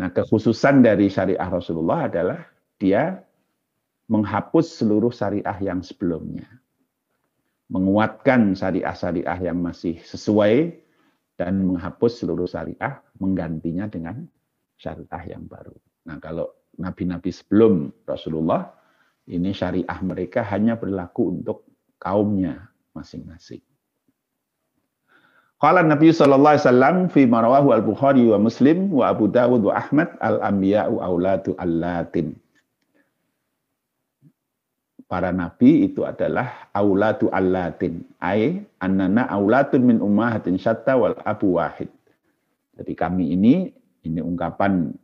Nah, 0.00 0.08
kekhususan 0.08 0.80
dari 0.80 1.12
syariah 1.12 1.44
Rasulullah 1.44 2.08
adalah 2.08 2.40
dia 2.80 3.20
menghapus 4.08 4.80
seluruh 4.80 5.12
syariah 5.12 5.60
yang 5.60 5.84
sebelumnya. 5.84 6.48
Menguatkan 7.68 8.56
syariah-syariah 8.56 9.52
yang 9.52 9.60
masih 9.60 10.00
sesuai 10.00 10.72
dan 11.36 11.68
menghapus 11.68 12.24
seluruh 12.24 12.48
syariah, 12.48 13.04
menggantinya 13.20 13.86
dengan 13.92 14.24
syariah 14.80 15.36
yang 15.36 15.44
baru. 15.44 15.76
Nah, 16.08 16.16
kalau 16.16 16.48
nabi-nabi 16.80 17.28
sebelum 17.28 17.92
Rasulullah, 18.08 18.72
ini 19.28 19.52
syariah 19.52 20.00
mereka 20.00 20.48
hanya 20.48 20.80
berlaku 20.80 21.28
untuk 21.28 21.68
kaumnya 22.00 22.72
masing-masing. 22.96 23.62
Qala 25.60 25.84
Nabi 25.84 26.08
sallallahu 26.08 26.56
alaihi 26.56 26.64
wasallam 26.64 26.96
fi 27.12 27.28
marawahu 27.28 27.76
al-Bukhari 27.76 28.24
wa 28.32 28.40
Muslim 28.40 28.88
wa 28.88 29.12
Abu 29.12 29.28
Dawud 29.28 29.60
wa 29.60 29.76
Ahmad 29.76 30.16
al-anbiya'u 30.16 31.04
aulatu 31.04 31.52
allatin. 31.60 32.32
Para 35.10 35.34
nabi 35.34 35.90
itu 35.90 36.06
adalah 36.06 36.70
aulatu 36.70 37.28
allatin. 37.34 38.06
Ai 38.22 38.62
annana 38.78 39.26
aulatun 39.26 39.82
min 39.82 39.98
ummahatin 39.98 40.54
syatta 40.54 40.94
wal 40.94 41.18
abu 41.26 41.58
wahid. 41.58 41.90
Jadi 42.78 42.94
kami 42.94 43.34
ini 43.34 43.74
ini 44.06 44.20
ungkapan 44.22 44.94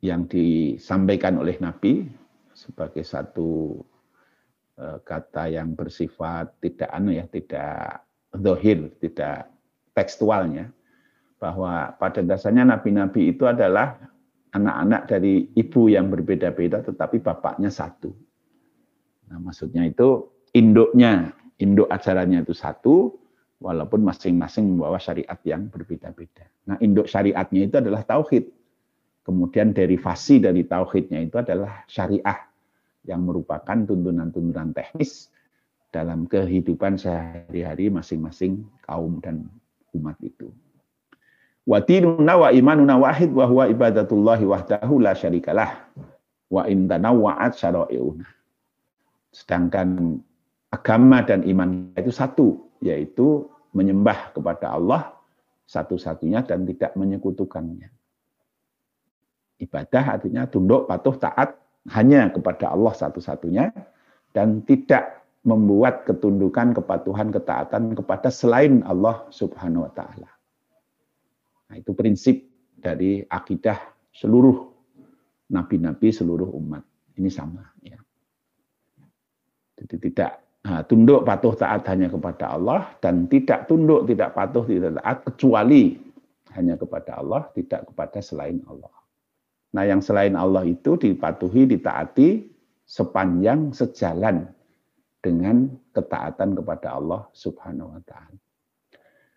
yang 0.00 0.30
disampaikan 0.30 1.36
oleh 1.36 1.58
Nabi 1.58 2.06
sebagai 2.54 3.02
satu 3.02 3.82
eh, 4.78 4.98
kata 5.02 5.50
yang 5.50 5.74
bersifat 5.74 6.62
tidak 6.62 6.88
anu 6.94 7.10
ya, 7.10 7.26
tidak 7.26 8.06
dohir, 8.32 8.92
tidak 9.00 9.52
tekstualnya, 9.92 10.72
bahwa 11.36 11.92
pada 11.98 12.22
dasarnya 12.24 12.64
nabi-nabi 12.64 13.34
itu 13.34 13.44
adalah 13.44 13.98
anak-anak 14.52 15.08
dari 15.08 15.50
ibu 15.56 15.88
yang 15.88 16.08
berbeda-beda, 16.12 16.84
tetapi 16.84 17.18
bapaknya 17.18 17.72
satu. 17.72 18.12
Nah, 19.32 19.40
maksudnya 19.40 19.88
itu 19.88 20.28
induknya, 20.52 21.32
induk 21.56 21.88
ajarannya 21.88 22.44
itu 22.44 22.54
satu, 22.54 23.16
walaupun 23.62 24.02
masing-masing 24.02 24.74
membawa 24.74 24.98
syariat 24.98 25.38
yang 25.46 25.70
berbeda-beda. 25.70 26.46
Nah, 26.68 26.76
induk 26.82 27.08
syariatnya 27.08 27.70
itu 27.70 27.76
adalah 27.78 28.02
tauhid. 28.04 28.50
Kemudian 29.22 29.70
derivasi 29.70 30.42
dari 30.42 30.66
tauhidnya 30.66 31.22
itu 31.22 31.38
adalah 31.38 31.86
syariah 31.86 32.42
yang 33.06 33.22
merupakan 33.22 33.78
tuntunan-tuntunan 33.86 34.74
teknis 34.74 35.30
dalam 35.92 36.24
kehidupan 36.24 36.96
sehari-hari 36.96 37.92
masing-masing 37.92 38.64
kaum 38.88 39.20
dan 39.20 39.46
umat 39.92 40.16
itu. 40.24 40.48
Wa 41.68 41.78
dinuna 41.84 42.34
wa 42.34 42.48
imanuna 42.50 42.98
wahid 42.98 43.30
wa 43.30 43.46
huwa 43.46 43.70
ibadatullahi 43.70 44.42
wahdahu 44.48 44.98
la 44.98 45.12
syarikalah. 45.14 45.86
Wa 46.48 46.66
in 46.66 46.88
tanawwa'at 46.88 47.54
syara'i'una. 47.54 48.26
Sedangkan 49.30 50.20
agama 50.72 51.22
dan 51.22 51.44
iman 51.46 51.92
itu 51.94 52.10
satu, 52.12 52.72
yaitu 52.82 53.46
menyembah 53.76 54.32
kepada 54.36 54.74
Allah 54.74 55.12
satu-satunya 55.68 56.44
dan 56.44 56.68
tidak 56.68 56.92
menyekutukannya. 56.98 57.88
Ibadah 59.62 60.18
artinya 60.18 60.44
tunduk, 60.50 60.90
patuh, 60.90 61.16
taat 61.16 61.56
hanya 61.94 62.28
kepada 62.28 62.74
Allah 62.74 62.92
satu-satunya 62.92 63.70
dan 64.34 64.60
tidak 64.66 65.21
membuat 65.42 66.06
ketundukan, 66.06 66.70
kepatuhan, 66.74 67.34
ketaatan 67.34 67.98
kepada 67.98 68.30
selain 68.30 68.86
Allah 68.86 69.26
Subhanahu 69.34 69.90
wa 69.90 69.92
taala. 69.92 70.30
Nah, 71.66 71.76
itu 71.82 71.90
prinsip 71.98 72.46
dari 72.78 73.26
akidah 73.26 73.78
seluruh 74.14 74.70
nabi-nabi 75.50 76.14
seluruh 76.14 76.46
umat. 76.62 76.86
Ini 77.18 77.28
sama 77.28 77.66
ya. 77.82 77.98
Jadi 79.82 79.96
tidak 79.98 80.62
nah, 80.62 80.86
tunduk 80.86 81.26
patuh 81.26 81.58
taat 81.58 81.82
hanya 81.90 82.06
kepada 82.06 82.54
Allah 82.54 82.94
dan 83.02 83.26
tidak 83.26 83.66
tunduk 83.66 84.06
tidak 84.06 84.32
patuh 84.32 84.62
tidak 84.62 85.02
taat 85.02 85.18
kecuali 85.26 85.98
hanya 86.54 86.76
kepada 86.76 87.18
Allah, 87.18 87.48
tidak 87.56 87.88
kepada 87.90 88.20
selain 88.20 88.60
Allah. 88.68 88.92
Nah, 89.72 89.84
yang 89.88 90.04
selain 90.04 90.36
Allah 90.36 90.68
itu 90.68 91.00
dipatuhi, 91.00 91.64
ditaati 91.64 92.44
sepanjang 92.84 93.72
sejalan 93.72 94.44
dengan 95.22 95.70
ketaatan 95.94 96.58
kepada 96.58 96.98
Allah 96.98 97.30
Subhanahu 97.30 97.94
wa 97.94 98.02
taala. 98.02 98.38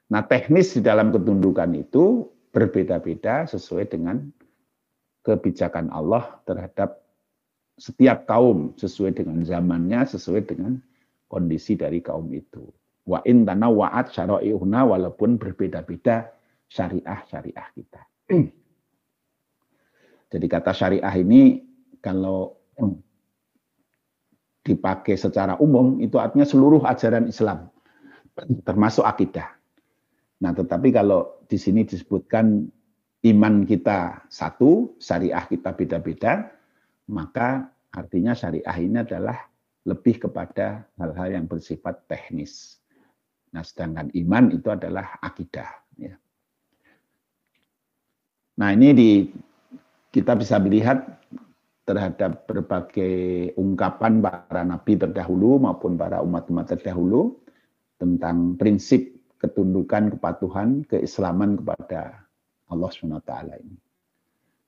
Nah, 0.05 0.21
teknis 0.25 0.73
di 0.73 0.81
dalam 0.81 1.13
ketundukan 1.13 1.71
itu 1.77 2.29
berbeda-beda 2.53 3.45
sesuai 3.45 3.89
dengan 3.89 4.25
kebijakan 5.25 5.89
Allah 5.89 6.41
terhadap 6.45 7.01
setiap 7.75 8.29
kaum 8.29 8.73
sesuai 8.77 9.17
dengan 9.17 9.41
zamannya, 9.41 10.05
sesuai 10.05 10.41
dengan 10.45 10.77
kondisi 11.27 11.75
dari 11.75 11.99
kaum 11.99 12.29
itu. 12.31 12.65
Wa 13.05 13.21
in 13.25 13.45
tanawwa'at 13.45 14.13
syara'i'una 14.13 14.81
walaupun 14.85 15.37
berbeda-beda 15.37 16.29
syariah-syariah 16.69 17.67
kita. 17.75 18.01
Jadi 20.31 20.45
kata 20.49 20.71
syariah 20.73 21.15
ini 21.21 21.61
kalau 22.01 22.57
dipakai 24.65 25.13
secara 25.13 25.61
umum 25.61 26.01
itu 26.01 26.17
artinya 26.17 26.43
seluruh 26.43 26.81
ajaran 26.89 27.29
Islam 27.29 27.69
termasuk 28.65 29.05
akidah. 29.05 29.55
Nah, 30.43 30.51
tetapi 30.51 30.91
kalau 30.91 31.39
di 31.47 31.55
sini 31.55 31.87
disebutkan 31.87 32.67
iman 33.23 33.63
kita 33.63 34.27
satu, 34.27 34.99
syariah 34.99 35.45
kita 35.47 35.71
beda-beda, 35.71 36.51
maka 37.07 37.71
artinya 37.95 38.35
syariah 38.35 38.75
ini 38.75 38.99
adalah 38.99 39.47
lebih 39.87 40.27
kepada 40.27 40.83
hal-hal 40.99 41.39
yang 41.39 41.45
bersifat 41.47 42.03
teknis. 42.09 42.81
Nah, 43.55 43.63
sedangkan 43.63 44.11
iman 44.11 44.51
itu 44.51 44.67
adalah 44.67 45.15
akidah. 45.23 45.69
Ya. 45.95 46.19
Nah, 48.59 48.75
ini 48.75 48.91
di 48.91 49.11
kita 50.11 50.35
bisa 50.35 50.59
melihat 50.59 50.99
terhadap 51.85 52.49
berbagai 52.49 53.53
ungkapan 53.55 54.19
para 54.19 54.65
nabi 54.65 54.97
terdahulu 54.97 55.61
maupun 55.61 55.93
para 55.95 56.19
umat-umat 56.25 56.73
terdahulu 56.73 57.37
tentang 58.01 58.57
prinsip 58.57 59.15
ketundukan, 59.37 60.17
kepatuhan, 60.17 60.81
keislaman 60.89 61.61
kepada 61.61 62.25
Allah 62.65 62.89
SWT 62.89 63.31
ini. 63.61 63.77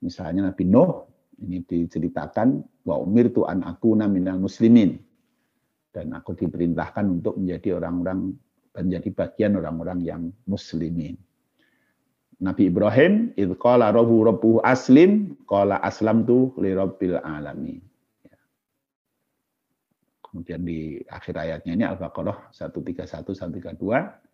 Misalnya 0.05 0.53
Nabi 0.53 0.63
Nuh 0.69 1.09
ini 1.41 1.65
diceritakan 1.65 2.61
wa 2.85 3.01
umir 3.01 3.33
tu'an 3.33 3.65
aku 3.65 3.97
minal 3.97 4.37
muslimin 4.37 5.01
dan 5.89 6.13
aku 6.13 6.37
diperintahkan 6.37 7.05
untuk 7.09 7.41
menjadi 7.41 7.81
orang-orang 7.81 8.37
menjadi 8.77 9.09
bagian 9.09 9.57
orang-orang 9.57 9.99
yang 10.05 10.21
muslimin. 10.45 11.17
Nabi 12.37 12.69
Ibrahim 12.69 13.33
itu 13.33 13.57
qala 13.57 13.89
rabbu 13.89 14.29
rabbuhu 14.29 14.57
aslim 14.61 15.33
qala 15.49 15.81
aslamtu 15.81 16.53
li 16.61 16.69
rabbil 16.77 17.17
alamin. 17.17 17.81
Ya. 18.21 18.37
Kemudian 20.21 20.61
di 20.61 21.01
akhir 21.09 21.33
ayatnya 21.33 21.73
ini 21.73 21.85
Al-Baqarah 21.89 22.53
131 22.53 23.33
132 23.33 24.27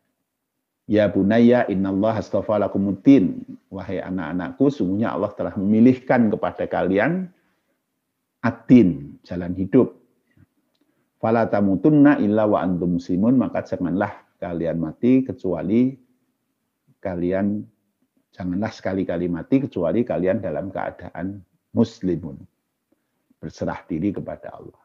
Ya 0.83 1.07
bunayya 1.07 1.63
innallaha 1.71 2.19
astafa 2.19 2.59
lakumuddin 2.59 3.39
wahai 3.71 4.03
anak-anakku 4.03 4.67
sungguhnya 4.67 5.15
Allah 5.15 5.31
telah 5.31 5.55
memilihkan 5.55 6.27
kepada 6.27 6.67
kalian 6.67 7.31
adin 8.43 9.15
jalan 9.23 9.55
hidup. 9.55 9.95
Fala 11.23 11.47
tamutunna 11.47 12.19
illa 12.19 12.43
wa 12.43 12.59
antum 12.59 12.99
muslimun 12.99 13.39
maka 13.39 13.63
janganlah 13.63 14.11
kalian 14.43 14.75
mati 14.83 15.23
kecuali 15.23 15.95
kalian 16.99 17.63
Janganlah 18.33 18.73
sekali-kali 18.73 19.29
mati 19.29 19.61
kecuali 19.61 20.01
kalian 20.01 20.41
dalam 20.41 20.73
keadaan 20.73 21.37
muslimun. 21.77 22.41
Berserah 23.37 23.85
diri 23.85 24.09
kepada 24.09 24.49
Allah. 24.57 24.81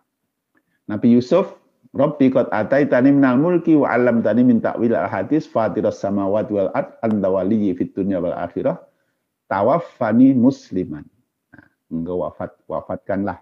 Nabi 0.89 1.17
Yusuf, 1.17 1.57
Rabbi 1.97 2.29
qad 2.29 2.53
ataitani 2.53 3.09
minal 3.17 3.41
mulki 3.41 3.73
wa 3.73 3.89
'allamtani 3.89 4.45
min 4.45 4.61
ta'wil 4.61 4.93
al-hadis 4.93 5.49
fatiras 5.49 6.05
samawati 6.05 6.53
wal 6.53 6.69
ard 6.77 6.93
anta 7.01 7.29
waliyyi 7.33 7.73
fid 7.81 7.97
dunya 7.97 8.21
wal 8.21 8.37
akhirah 8.37 8.77
tawaffani 9.49 10.37
musliman. 10.37 11.09
Nah, 11.49 11.65
engkau 11.89 12.21
wafat 12.29 12.53
wafatkanlah 12.69 13.41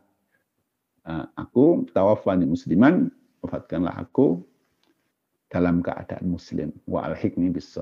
uh, 1.11 1.27
aku 1.35 1.91
tawaffani 1.91 2.47
musliman 2.47 3.11
wafatkanlah 3.43 3.99
aku 3.99 4.47
dalam 5.51 5.83
keadaan 5.83 6.31
muslim 6.31 6.71
wa 6.87 7.11
alhiqni 7.11 7.51
bis. 7.51 7.75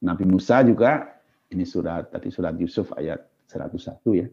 Nabi 0.00 0.24
Musa 0.24 0.64
juga 0.64 1.20
ini 1.50 1.66
surat 1.66 2.08
tadi 2.08 2.30
surat 2.32 2.54
Yusuf 2.56 2.94
ayat 2.96 3.20
101 3.50 4.00
ya. 4.16 4.26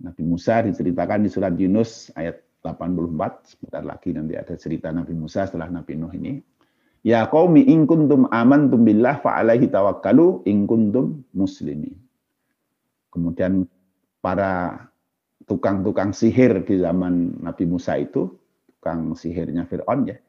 Nabi 0.00 0.22
Musa 0.24 0.64
diceritakan 0.64 1.24
di 1.24 1.30
surat 1.30 1.52
Yunus 1.56 2.08
ayat 2.16 2.40
84 2.64 3.56
sebentar 3.56 3.82
lagi 3.84 4.12
nanti 4.12 4.36
ada 4.36 4.52
cerita 4.56 4.92
Nabi 4.92 5.16
Musa 5.16 5.48
setelah 5.48 5.68
Nabi 5.72 5.96
Nuh 5.96 6.12
ini. 6.12 6.40
Ya 7.00 7.24
qaumi 7.24 7.64
in 7.64 7.88
kuntum 7.88 8.28
amantum 8.28 8.84
billah 8.84 9.24
fa 9.24 9.40
alaihi 9.40 9.72
tawakkalu 9.72 10.44
in 10.44 10.68
kuntum 10.68 11.24
muslimin. 11.32 11.96
Kemudian 13.08 13.64
para 14.20 14.84
tukang-tukang 15.48 16.12
sihir 16.12 16.60
di 16.62 16.78
zaman 16.78 17.40
Nabi 17.40 17.64
Musa 17.64 17.96
itu, 17.96 18.28
tukang 18.76 19.16
sihirnya 19.16 19.64
Fir'aun 19.64 20.12
ya. 20.12 20.20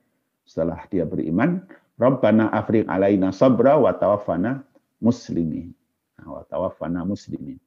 Setelah 0.47 0.87
dia 0.87 1.03
beriman, 1.03 1.61
Rabbana 1.99 2.51
afriq 2.53 2.87
alaina 2.87 3.33
sabra 3.33 3.75
wa 3.79 3.91
tawaffana 3.95 4.63
muslimin. 5.03 5.73
Nah, 6.19 6.39
wa 6.39 6.41
tawaffana 6.47 7.03
muslimin. 7.03 7.57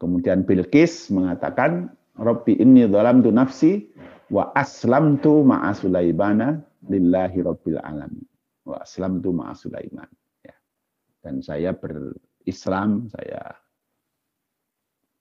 Kemudian 0.00 0.48
Bilqis 0.48 1.12
mengatakan, 1.12 1.92
Rabbi 2.16 2.56
inni 2.58 2.88
dhalamtu 2.88 3.28
nafsi 3.32 3.92
wa 4.32 4.52
aslamtu 4.56 5.44
ma'a 5.44 5.72
Sulaimana 5.76 6.60
lillahi 6.88 7.44
rabbil 7.44 7.80
alamin. 7.80 8.24
wa 8.64 8.76
aslam 8.80 9.18
tu 9.18 9.34
ma'a 9.34 9.56
Sulaiman. 9.56 10.08
Ya. 10.44 10.54
Dan 11.24 11.42
saya 11.42 11.74
berislam, 11.74 13.08
saya 13.10 13.56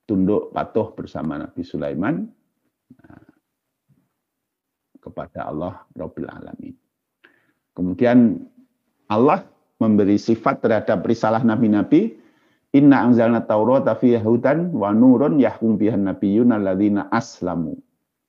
tunduk 0.10 0.50
patuh 0.54 0.94
bersama 0.98 1.38
Nabi 1.38 1.62
Sulaiman 1.62 2.30
nah, 2.98 3.26
kepada 4.98 5.50
Allah 5.50 5.86
Rabbil 5.94 6.30
Alamin. 6.30 6.76
Kemudian 7.74 8.44
Allah 9.10 9.46
memberi 9.80 10.20
sifat 10.20 10.62
terhadap 10.62 11.02
risalah 11.08 11.42
nabi-nabi 11.42 12.20
Inna 12.70 13.02
anzalna 13.02 13.42
Taurata 13.42 13.98
fiha 13.98 14.22
hudan 14.22 14.70
wa 14.78 14.94
nurun 14.94 15.42
yahkum 15.42 15.74
bihan 15.74 16.06
nabiyyun 16.06 16.54
alladzina 16.54 17.10
aslamu. 17.10 17.74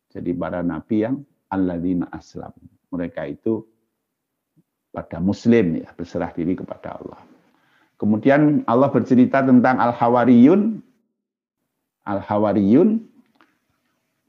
Jadi 0.09 0.33
para 0.33 0.65
nabi 0.65 1.05
yang 1.05 1.21
alladzina 1.53 2.09
aslamu. 2.09 2.65
Mereka 2.89 3.21
itu 3.29 3.69
pada 4.97 5.21
muslim 5.21 5.85
ya, 5.85 5.93
berserah 5.93 6.33
diri 6.33 6.57
kepada 6.57 6.97
Allah. 6.97 7.21
Kemudian 8.01 8.65
Allah 8.65 8.89
bercerita 8.89 9.45
tentang 9.45 9.77
al-hawariyun 9.77 10.81
al-hawariyun 12.09 13.10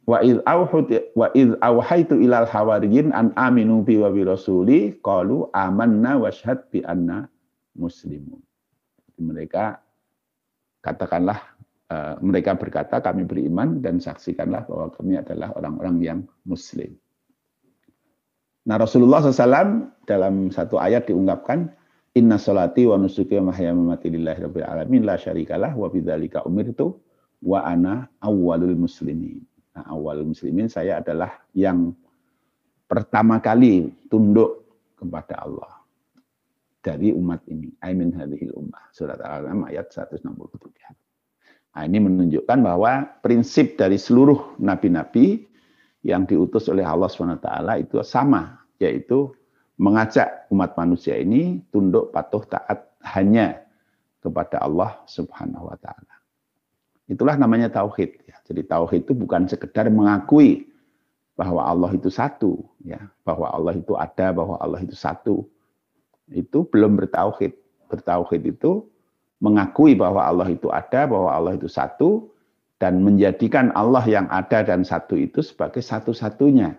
wa 0.09 0.17
id 0.21 0.41
auhut 0.45 0.89
wa 1.13 1.27
id 1.37 1.57
auhaitu 1.61 2.17
ilal 2.17 2.49
hawariyin 2.49 3.13
an 3.13 3.33
aminu 3.37 3.85
bi 3.85 4.01
wa 4.01 4.09
bi 4.09 4.25
rasuli 4.25 4.97
qalu 5.01 5.49
amanna 5.53 6.17
washhad 6.17 6.65
bi 6.73 6.81
anna 6.85 7.29
muslimun. 7.77 8.41
Mereka 9.21 9.77
katakanlah 10.81 11.37
uh, 11.93 12.17
mereka 12.25 12.57
berkata 12.57 12.97
kami 12.99 13.23
beriman 13.29 13.79
dan 13.79 14.01
saksikanlah 14.01 14.65
bahwa 14.65 14.89
kami 14.97 15.21
adalah 15.21 15.53
orang-orang 15.53 15.95
yang 16.01 16.19
muslim. 16.43 16.97
Nah 18.65 18.77
Rasulullah 18.77 19.21
SAW 19.25 19.89
dalam 20.05 20.53
satu 20.53 20.77
ayat 20.77 21.09
diungkapkan 21.09 21.73
Inna 22.11 22.35
salati 22.35 22.83
wa 22.83 22.99
nusuki 22.99 23.39
wa 23.39 23.55
mahya 23.55 23.71
mamati 23.71 24.11
lillahi 24.11 24.43
rabbil 24.43 24.67
alamin 24.67 25.07
la 25.07 25.15
syarikalah 25.15 25.71
wa 25.79 25.87
bidzalika 25.87 26.43
umirtu 26.43 26.99
wa 27.39 27.63
ana 27.63 28.11
awwalul 28.19 28.75
muslimin. 28.75 29.39
Nah, 29.71 29.85
awalul 29.87 30.35
muslimin 30.35 30.67
saya 30.67 30.99
adalah 30.99 31.43
yang 31.55 31.95
pertama 32.91 33.39
kali 33.39 33.87
tunduk 34.11 34.67
kepada 34.99 35.47
Allah 35.47 35.81
dari 36.83 37.15
umat 37.15 37.45
ini. 37.47 37.71
Aimin 37.79 38.11
hadhil 38.11 38.51
ummah. 38.57 38.91
Surat 38.91 39.21
Al-An'am 39.21 39.69
ayat 39.69 39.93
163. 39.93 40.27
Nah, 41.71 41.83
ini 41.87 41.97
menunjukkan 42.03 42.59
bahwa 42.59 43.07
prinsip 43.23 43.79
dari 43.79 43.95
seluruh 43.95 44.59
nabi-nabi 44.59 45.47
yang 46.03 46.27
diutus 46.27 46.67
oleh 46.67 46.83
Allah 46.83 47.07
SWT 47.07 47.47
itu 47.79 48.03
sama, 48.03 48.59
yaitu 48.81 49.31
mengajak 49.79 50.51
umat 50.51 50.75
manusia 50.75 51.15
ini 51.15 51.63
tunduk 51.71 52.11
patuh 52.11 52.43
taat 52.45 52.91
hanya 53.15 53.65
kepada 54.21 54.61
Allah 54.61 55.01
Subhanahu 55.09 55.73
wa 55.73 55.77
taala. 55.81 56.20
Itulah 57.11 57.35
namanya 57.35 57.67
tauhid 57.67 58.23
ya. 58.23 58.39
Jadi 58.47 58.63
tauhid 58.63 59.03
itu 59.03 59.11
bukan 59.11 59.43
sekedar 59.51 59.91
mengakui 59.91 60.71
bahwa 61.35 61.67
Allah 61.67 61.91
itu 61.91 62.07
satu 62.07 62.63
ya, 62.87 63.03
bahwa 63.27 63.51
Allah 63.51 63.75
itu 63.75 63.99
ada, 63.99 64.31
bahwa 64.31 64.55
Allah 64.63 64.79
itu 64.79 64.95
satu 64.95 65.43
itu 66.31 66.63
belum 66.71 66.95
bertauhid. 66.95 67.51
Bertauhid 67.91 68.55
itu 68.55 68.87
mengakui 69.43 69.99
bahwa 69.99 70.23
Allah 70.23 70.47
itu 70.47 70.71
ada, 70.71 71.03
bahwa 71.03 71.35
Allah 71.35 71.59
itu 71.59 71.67
satu, 71.67 72.31
dan 72.79 73.03
menjadikan 73.03 73.69
Allah 73.75 74.01
yang 74.07 74.25
ada 74.31 74.63
dan 74.63 74.81
satu 74.87 75.19
itu 75.19 75.43
sebagai 75.43 75.83
satu-satunya 75.83 76.73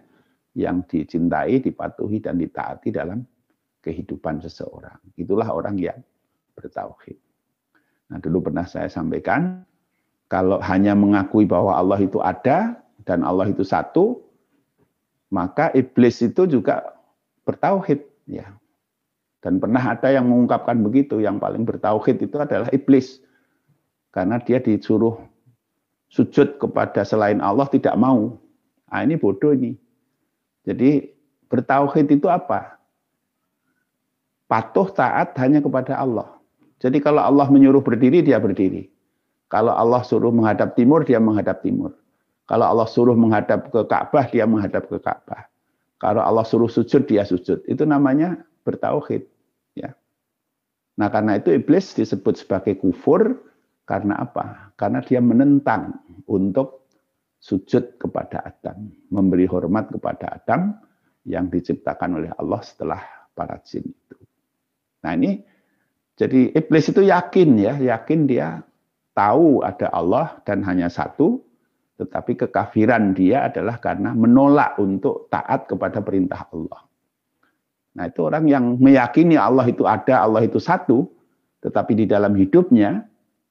yang 0.56 0.82
dicintai, 0.88 1.60
dipatuhi, 1.60 2.18
dan 2.24 2.40
ditaati 2.40 2.88
dalam 2.90 3.22
kehidupan 3.84 4.40
seseorang. 4.40 4.96
Itulah 5.18 5.52
orang 5.52 5.76
yang 5.76 6.00
bertauhid. 6.56 7.18
Nah, 8.10 8.18
dulu 8.20 8.50
pernah 8.50 8.64
saya 8.66 8.88
sampaikan, 8.88 9.64
kalau 10.32 10.56
hanya 10.64 10.96
mengakui 10.96 11.44
bahwa 11.44 11.76
Allah 11.76 12.00
itu 12.00 12.16
ada 12.24 12.80
dan 13.04 13.20
Allah 13.20 13.52
itu 13.52 13.60
satu, 13.60 14.24
maka 15.28 15.68
iblis 15.76 16.24
itu 16.24 16.48
juga 16.48 16.96
bertauhid. 17.44 18.00
Ya, 18.24 18.56
dan 19.44 19.60
pernah 19.60 19.92
ada 19.92 20.08
yang 20.08 20.24
mengungkapkan 20.24 20.80
begitu, 20.80 21.20
yang 21.20 21.36
paling 21.36 21.68
bertauhid 21.68 22.16
itu 22.16 22.40
adalah 22.40 22.72
iblis. 22.72 23.20
Karena 24.08 24.40
dia 24.40 24.56
disuruh 24.56 25.20
sujud 26.08 26.56
kepada 26.56 27.04
selain 27.04 27.44
Allah 27.44 27.68
tidak 27.68 27.92
mau. 28.00 28.40
Nah, 28.88 29.00
ini 29.04 29.20
bodoh 29.20 29.52
ini. 29.52 29.76
Jadi 30.64 31.12
bertauhid 31.52 32.08
itu 32.08 32.32
apa? 32.32 32.80
Patuh 34.48 34.88
taat 34.88 35.36
hanya 35.36 35.60
kepada 35.60 36.00
Allah. 36.00 36.40
Jadi 36.80 37.04
kalau 37.04 37.20
Allah 37.20 37.52
menyuruh 37.52 37.84
berdiri, 37.84 38.24
dia 38.24 38.40
berdiri. 38.40 38.88
Kalau 39.52 39.76
Allah 39.76 40.00
suruh 40.00 40.32
menghadap 40.32 40.72
timur, 40.72 41.04
dia 41.04 41.20
menghadap 41.20 41.60
timur. 41.60 41.92
Kalau 42.48 42.64
Allah 42.64 42.88
suruh 42.88 43.12
menghadap 43.12 43.68
ke 43.68 43.84
Ka'bah, 43.84 44.24
dia 44.32 44.48
menghadap 44.48 44.88
ke 44.88 44.96
Ka'bah. 44.96 45.52
Kalau 46.00 46.24
Allah 46.24 46.48
suruh 46.48 46.72
sujud, 46.72 47.04
dia 47.04 47.28
sujud. 47.28 47.60
Itu 47.68 47.84
namanya 47.84 48.40
bertauhid. 48.64 49.28
Ya. 49.76 49.92
Nah 50.96 51.12
karena 51.12 51.36
itu 51.36 51.52
iblis 51.52 51.92
disebut 51.92 52.40
sebagai 52.40 52.80
kufur 52.80 53.44
karena 53.84 54.24
apa? 54.24 54.72
Karena 54.80 55.04
dia 55.04 55.20
menentang 55.20 56.00
untuk 56.24 56.88
sujud 57.36 58.00
kepada 58.00 58.40
Adam, 58.40 58.88
memberi 59.12 59.44
hormat 59.44 59.92
kepada 59.92 60.40
Adam 60.40 60.80
yang 61.28 61.52
diciptakan 61.52 62.24
oleh 62.24 62.30
Allah 62.40 62.60
setelah 62.64 63.00
para 63.36 63.60
jin 63.68 63.84
itu. 63.84 64.16
Nah 65.04 65.12
ini 65.12 65.44
jadi 66.16 66.56
iblis 66.56 66.88
itu 66.88 67.04
yakin 67.04 67.50
ya, 67.60 67.74
yakin 67.76 68.24
dia 68.24 68.62
tahu 69.12 69.64
ada 69.64 69.88
Allah 69.92 70.40
dan 70.44 70.64
hanya 70.64 70.88
satu, 70.88 71.40
tetapi 72.00 72.34
kekafiran 72.34 73.12
dia 73.12 73.46
adalah 73.46 73.78
karena 73.78 74.16
menolak 74.16 74.76
untuk 74.80 75.28
taat 75.28 75.68
kepada 75.68 76.00
perintah 76.02 76.48
Allah. 76.50 76.82
Nah 77.92 78.08
itu 78.08 78.24
orang 78.24 78.48
yang 78.48 78.80
meyakini 78.80 79.36
Allah 79.36 79.68
itu 79.68 79.84
ada, 79.84 80.24
Allah 80.24 80.42
itu 80.48 80.56
satu, 80.56 81.12
tetapi 81.60 82.04
di 82.04 82.04
dalam 82.08 82.32
hidupnya 82.34 83.04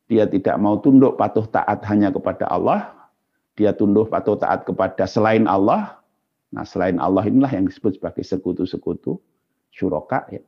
dia 0.09 0.27
tidak 0.27 0.57
mau 0.57 0.81
tunduk 0.81 1.15
patuh 1.15 1.45
taat 1.47 1.85
hanya 1.87 2.11
kepada 2.11 2.49
Allah, 2.49 2.91
dia 3.55 3.71
tunduk 3.71 4.09
patuh 4.09 4.35
taat 4.35 4.65
kepada 4.65 5.05
selain 5.05 5.45
Allah. 5.45 6.01
Nah 6.51 6.67
selain 6.67 6.99
Allah 6.99 7.23
inilah 7.29 7.53
yang 7.53 7.69
disebut 7.69 8.01
sebagai 8.01 8.25
sekutu-sekutu 8.25 9.21
syuroka. 9.71 10.27
Ya. 10.27 10.43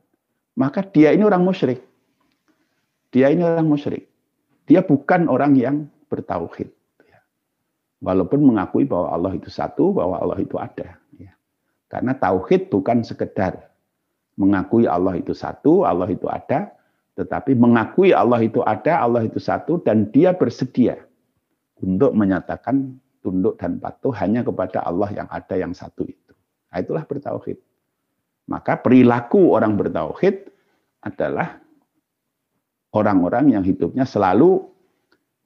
Maka 0.60 0.84
dia 0.84 1.15
ini 1.15 1.23
orang 1.23 1.41
musyrik. 1.41 1.80
Dia 3.13 3.30
ini 3.30 3.45
orang 3.45 3.69
musyrik. 3.69 4.12
Dia 4.69 4.82
bukan 4.84 5.28
orang 5.28 5.60
yang 5.60 5.91
bertauhid. 6.08 6.71
Ya. 7.04 7.19
Walaupun 7.99 8.43
mengakui 8.43 8.88
bahwa 8.88 9.12
Allah 9.12 9.34
itu 9.36 9.52
satu, 9.52 9.91
bahwa 9.91 10.19
Allah 10.19 10.39
itu 10.39 10.56
ada. 10.56 10.95
Ya. 11.19 11.36
Karena 11.91 12.15
tauhid 12.15 12.71
bukan 12.71 13.04
sekedar 13.04 13.73
mengakui 14.39 14.89
Allah 14.89 15.17
itu 15.17 15.34
satu, 15.36 15.86
Allah 15.86 16.10
itu 16.10 16.26
ada, 16.26 16.73
tetapi 17.13 17.54
mengakui 17.54 18.15
Allah 18.15 18.41
itu 18.41 18.65
ada, 18.65 18.97
Allah 18.97 19.26
itu 19.26 19.38
satu, 19.38 19.78
dan 19.82 20.10
dia 20.10 20.34
bersedia 20.34 20.97
untuk 21.78 22.15
menyatakan 22.17 22.97
tunduk 23.23 23.56
dan 23.62 23.78
patuh 23.80 24.12
hanya 24.19 24.43
kepada 24.43 24.84
Allah 24.84 25.10
yang 25.13 25.30
ada 25.30 25.56
yang 25.56 25.71
satu 25.71 26.04
itu. 26.04 26.34
Nah, 26.73 26.82
itulah 26.82 27.06
bertauhid. 27.06 27.62
Maka 28.49 28.76
perilaku 28.76 29.56
orang 29.56 29.80
bertauhid 29.80 30.52
adalah 30.99 31.62
orang-orang 32.93 33.58
yang 33.58 33.63
hidupnya 33.65 34.06
selalu 34.06 34.62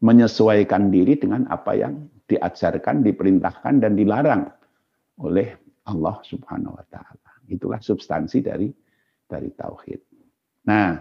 menyesuaikan 0.03 0.93
diri 0.93 1.17
dengan 1.17 1.49
apa 1.49 1.73
yang 1.73 2.05
diajarkan, 2.27 3.01
diperintahkan, 3.01 3.81
dan 3.81 3.97
dilarang 3.97 4.51
oleh 5.23 5.57
Allah 5.87 6.19
Subhanahu 6.21 6.75
wa 6.75 6.85
Ta'ala. 6.91 7.31
Itulah 7.47 7.79
substansi 7.79 8.43
dari 8.43 8.69
dari 9.25 9.49
tauhid. 9.55 10.01
Nah, 10.67 10.99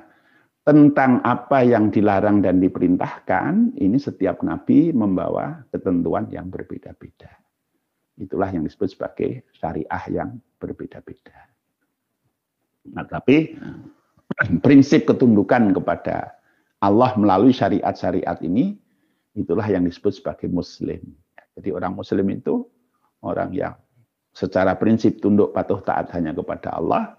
tentang 0.63 1.21
apa 1.27 1.67
yang 1.67 1.91
dilarang 1.91 2.41
dan 2.41 2.63
diperintahkan, 2.63 3.77
ini 3.83 3.99
setiap 3.99 4.41
nabi 4.47 4.95
membawa 4.95 5.67
ketentuan 5.75 6.31
yang 6.31 6.49
berbeda-beda. 6.49 7.31
Itulah 8.17 8.49
yang 8.49 8.65
disebut 8.65 8.97
sebagai 8.97 9.45
syariah 9.53 10.05
yang 10.09 10.41
berbeda-beda. 10.57 11.37
Nah, 12.97 13.05
tapi 13.05 13.59
prinsip 14.63 15.05
ketundukan 15.05 15.75
kepada 15.75 16.36
Allah 16.87 17.19
melalui 17.19 17.51
syariat-syariat 17.51 18.39
ini, 18.47 18.79
itulah 19.35 19.67
yang 19.67 19.83
disebut 19.83 20.23
sebagai 20.23 20.47
muslim. 20.47 21.03
Jadi 21.59 21.69
orang 21.75 21.99
muslim 21.99 22.27
itu 22.31 22.63
orang 23.27 23.51
yang 23.51 23.75
secara 24.31 24.79
prinsip 24.79 25.19
tunduk 25.19 25.51
patuh 25.51 25.83
taat 25.83 26.13
hanya 26.15 26.31
kepada 26.31 26.79
Allah. 26.79 27.19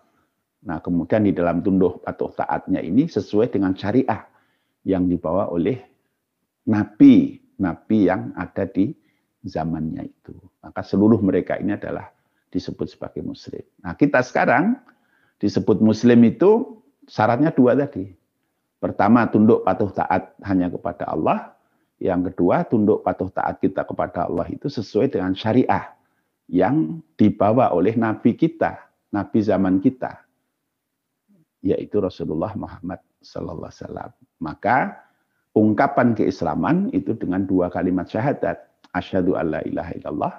Nah, 0.63 0.79
kemudian 0.79 1.27
di 1.27 1.35
dalam 1.35 1.59
tunduk 1.59 2.01
patuh 2.01 2.31
taatnya 2.31 2.79
ini 2.79 3.11
sesuai 3.11 3.51
dengan 3.51 3.75
syariah 3.75 4.25
yang 4.87 5.05
dibawa 5.05 5.51
oleh 5.51 5.77
nabi, 6.65 7.37
nabi 7.59 8.07
yang 8.07 8.31
ada 8.33 8.65
di 8.65 8.93
zamannya 9.45 10.07
itu. 10.07 10.33
Maka 10.63 10.81
seluruh 10.81 11.21
mereka 11.21 11.57
ini 11.61 11.77
adalah 11.77 12.09
disebut 12.49 12.87
sebagai 12.89 13.21
muslim. 13.21 13.61
Nah, 13.85 13.93
kita 13.93 14.23
sekarang 14.25 14.79
disebut 15.37 15.81
muslim 15.83 16.17
itu 16.25 16.81
syaratnya 17.05 17.53
dua 17.53 17.77
tadi. 17.77 18.16
Pertama, 18.77 19.25
tunduk 19.25 19.65
patuh 19.65 19.89
taat 19.89 20.37
hanya 20.45 20.69
kepada 20.69 21.09
Allah. 21.09 21.57
Yang 21.97 22.33
kedua, 22.33 22.61
tunduk 22.69 23.01
patuh 23.01 23.33
taat 23.33 23.57
kita 23.57 23.81
kepada 23.81 24.29
Allah 24.29 24.45
itu 24.53 24.69
sesuai 24.69 25.09
dengan 25.09 25.33
syariah 25.33 25.97
yang 26.45 27.01
dibawa 27.17 27.73
oleh 27.73 27.97
Nabi 27.97 28.37
kita, 28.37 28.77
Nabi 29.09 29.39
zaman 29.41 29.81
kita, 29.81 30.21
yaitu 31.65 31.97
Rasulullah 31.97 32.53
Muhammad 32.53 33.01
Sallallahu 33.19 33.67
Alaihi 33.67 33.81
Wasallam. 33.83 34.11
Maka 34.37 34.77
ungkapan 35.57 36.13
keislaman 36.13 36.93
itu 36.93 37.17
dengan 37.17 37.43
dua 37.49 37.73
kalimat 37.73 38.05
syahadat, 38.05 38.61
asyhadu 38.93 39.33
alla 39.33 39.59
ilaha 39.65 39.91
illallah 39.97 40.33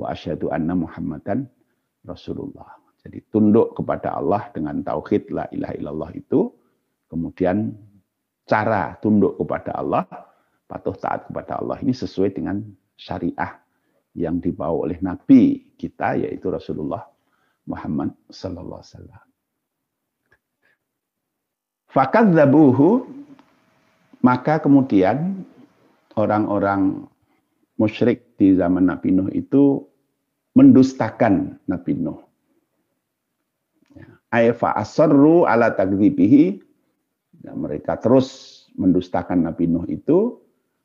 wa 0.00 0.06
asyhadu 0.10 0.48
anna 0.48 0.72
Muhammadan 0.72 1.44
Rasulullah. 2.08 2.80
Jadi 3.04 3.20
tunduk 3.32 3.76
kepada 3.76 4.16
Allah 4.16 4.48
dengan 4.52 4.80
tauhid 4.84 5.28
la 5.32 5.44
ilaha 5.52 5.74
illallah 5.76 6.10
itu 6.16 6.52
Kemudian 7.10 7.74
cara 8.46 8.94
tunduk 9.02 9.34
kepada 9.42 9.74
Allah, 9.74 10.06
patuh 10.70 10.94
taat 10.94 11.26
kepada 11.26 11.58
Allah 11.58 11.82
ini 11.82 11.90
sesuai 11.90 12.30
dengan 12.30 12.62
syariah 12.94 13.58
yang 14.14 14.38
dibawa 14.38 14.86
oleh 14.86 14.98
Nabi 15.02 15.74
kita 15.74 16.14
yaitu 16.22 16.46
Rasulullah 16.50 17.02
Muhammad 17.66 18.14
sallallahu 18.30 18.78
alaihi 18.78 18.94
wasallam. 18.94 19.22
Maka 24.20 24.60
kemudian 24.62 25.42
orang-orang 26.14 27.08
musyrik 27.80 28.36
di 28.36 28.54
zaman 28.54 28.86
Nabi 28.86 29.10
Nuh 29.10 29.32
itu 29.32 29.88
mendustakan 30.52 31.56
Nabi 31.64 31.92
Nuh. 31.96 32.20
Ya. 33.96 34.06
Aifa 34.28 34.76
asarru 34.76 35.48
ala 35.48 35.72
takdzibihi 35.72 36.60
Ya, 37.40 37.56
mereka 37.56 37.96
terus 37.96 38.60
mendustakan 38.76 39.48
Nabi 39.48 39.64
Nuh 39.64 39.88
itu. 39.88 40.40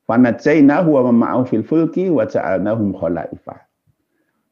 Fanatzainahu 0.06 0.88
wa 1.02 1.10
ma'au 1.10 1.42
fil 1.44 1.66
fulki 1.66 2.06
wa 2.08 2.22
ja'alnahum 2.22 2.94
khalaifa. 2.94 3.66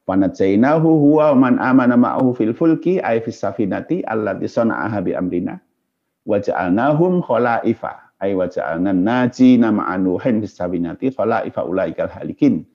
Fanatzainahu 0.05 0.85
huwa 0.85 1.33
man 1.39 1.63
amana 1.63 1.95
ma'ahu 1.95 2.35
fil 2.35 2.53
fulki 2.53 2.99
ay 3.01 3.23
fis 3.23 3.39
safinati 3.39 4.03
allati 4.05 4.51
sana'aha 4.51 4.99
bi 5.01 5.15
amrina 5.15 5.63
wa 6.27 6.43
ja'alnahum 6.43 7.23
khalaifa 7.23 8.19
ay 8.19 8.35
wa 8.35 8.51
ja'alna 8.51 8.91
najina 8.91 9.71
ma'anuhin 9.71 10.43
fis 10.43 10.59
safinati 10.59 11.15
khalaifa 11.15 11.63
ulaikal 11.65 12.11
halikin 12.11 12.67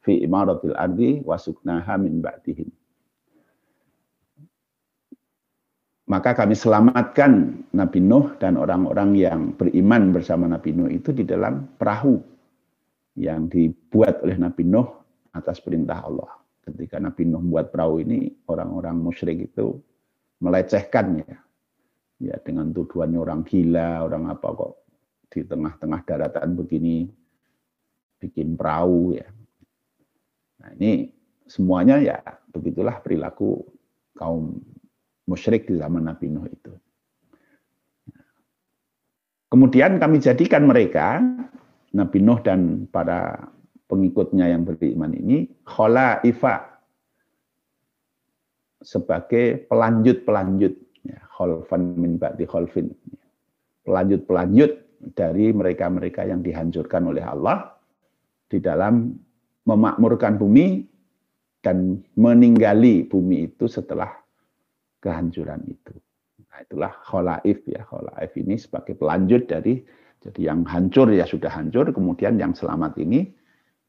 fi 0.00 0.24
imaratil 0.24 0.74
ardi 0.74 1.20
wa 1.22 1.36
suknaha 1.36 2.00
min 2.00 2.18
ba'dihim. 2.24 2.66
Maka 6.12 6.36
kami 6.36 6.52
selamatkan 6.52 7.64
Nabi 7.72 8.04
Nuh 8.04 8.36
dan 8.36 8.60
orang-orang 8.60 9.16
yang 9.16 9.56
beriman 9.56 10.12
bersama 10.12 10.44
Nabi 10.44 10.76
Nuh 10.76 10.92
itu 10.92 11.08
di 11.08 11.24
dalam 11.24 11.72
perahu 11.80 12.20
yang 13.16 13.48
dibuat 13.48 14.20
oleh 14.20 14.36
Nabi 14.36 14.68
Nuh 14.68 14.92
atas 15.32 15.64
perintah 15.64 16.04
Allah. 16.04 16.28
Ketika 16.68 17.00
Nabi 17.00 17.24
Nuh 17.24 17.40
membuat 17.40 17.72
perahu 17.72 18.04
ini, 18.04 18.28
orang-orang 18.44 19.00
musyrik 19.00 19.40
itu 19.40 19.80
melecehkannya. 20.44 21.32
Ya, 22.20 22.36
dengan 22.44 22.76
tuduhannya 22.76 23.16
orang 23.16 23.40
gila, 23.48 24.04
orang 24.04 24.28
apa 24.36 24.52
kok 24.52 24.72
di 25.32 25.48
tengah-tengah 25.48 26.00
daratan 26.04 26.60
begini 26.60 27.08
bikin 28.20 28.52
perahu 28.60 29.16
ya. 29.16 29.32
Nah, 30.60 30.76
ini 30.76 31.08
semuanya 31.48 31.96
ya 32.04 32.20
begitulah 32.52 33.00
perilaku 33.00 33.64
kaum 34.12 34.60
musyrik 35.26 35.68
di 35.70 35.78
zaman 35.78 36.06
Nabi 36.06 36.26
Nuh 36.30 36.46
itu. 36.48 36.72
Kemudian 39.52 40.00
kami 40.00 40.16
jadikan 40.16 40.64
mereka, 40.64 41.20
Nabi 41.92 42.18
Nuh 42.24 42.40
dan 42.40 42.88
para 42.88 43.36
pengikutnya 43.84 44.48
yang 44.48 44.64
beriman 44.64 45.12
ini, 45.12 45.44
ifa 46.24 46.54
sebagai 48.80 49.68
pelanjut-pelanjut. 49.68 50.74
Ya, 51.04 51.20
kholfan 51.36 52.00
min 52.00 52.16
ba'di 52.16 52.48
kholfin. 52.48 52.96
Pelanjut-pelanjut 53.84 54.72
dari 55.12 55.50
mereka-mereka 55.52 56.24
yang 56.24 56.40
dihancurkan 56.40 57.10
oleh 57.10 57.26
Allah 57.26 57.74
di 58.46 58.62
dalam 58.62 59.12
memakmurkan 59.66 60.38
bumi 60.38 60.86
dan 61.60 62.00
meninggali 62.14 63.04
bumi 63.04 63.52
itu 63.52 63.66
setelah 63.66 64.21
kehancuran 65.02 65.66
itu. 65.66 65.92
Nah, 66.46 66.62
itulah 66.62 66.92
kholaif 67.02 67.66
ya. 67.66 67.82
Kholaif 67.82 68.32
ini 68.38 68.54
sebagai 68.54 68.94
pelanjut 68.94 69.50
dari 69.50 69.82
jadi 70.22 70.54
yang 70.54 70.62
hancur 70.62 71.10
ya 71.10 71.26
sudah 71.26 71.50
hancur, 71.50 71.90
kemudian 71.90 72.38
yang 72.38 72.54
selamat 72.54 72.94
ini 73.02 73.26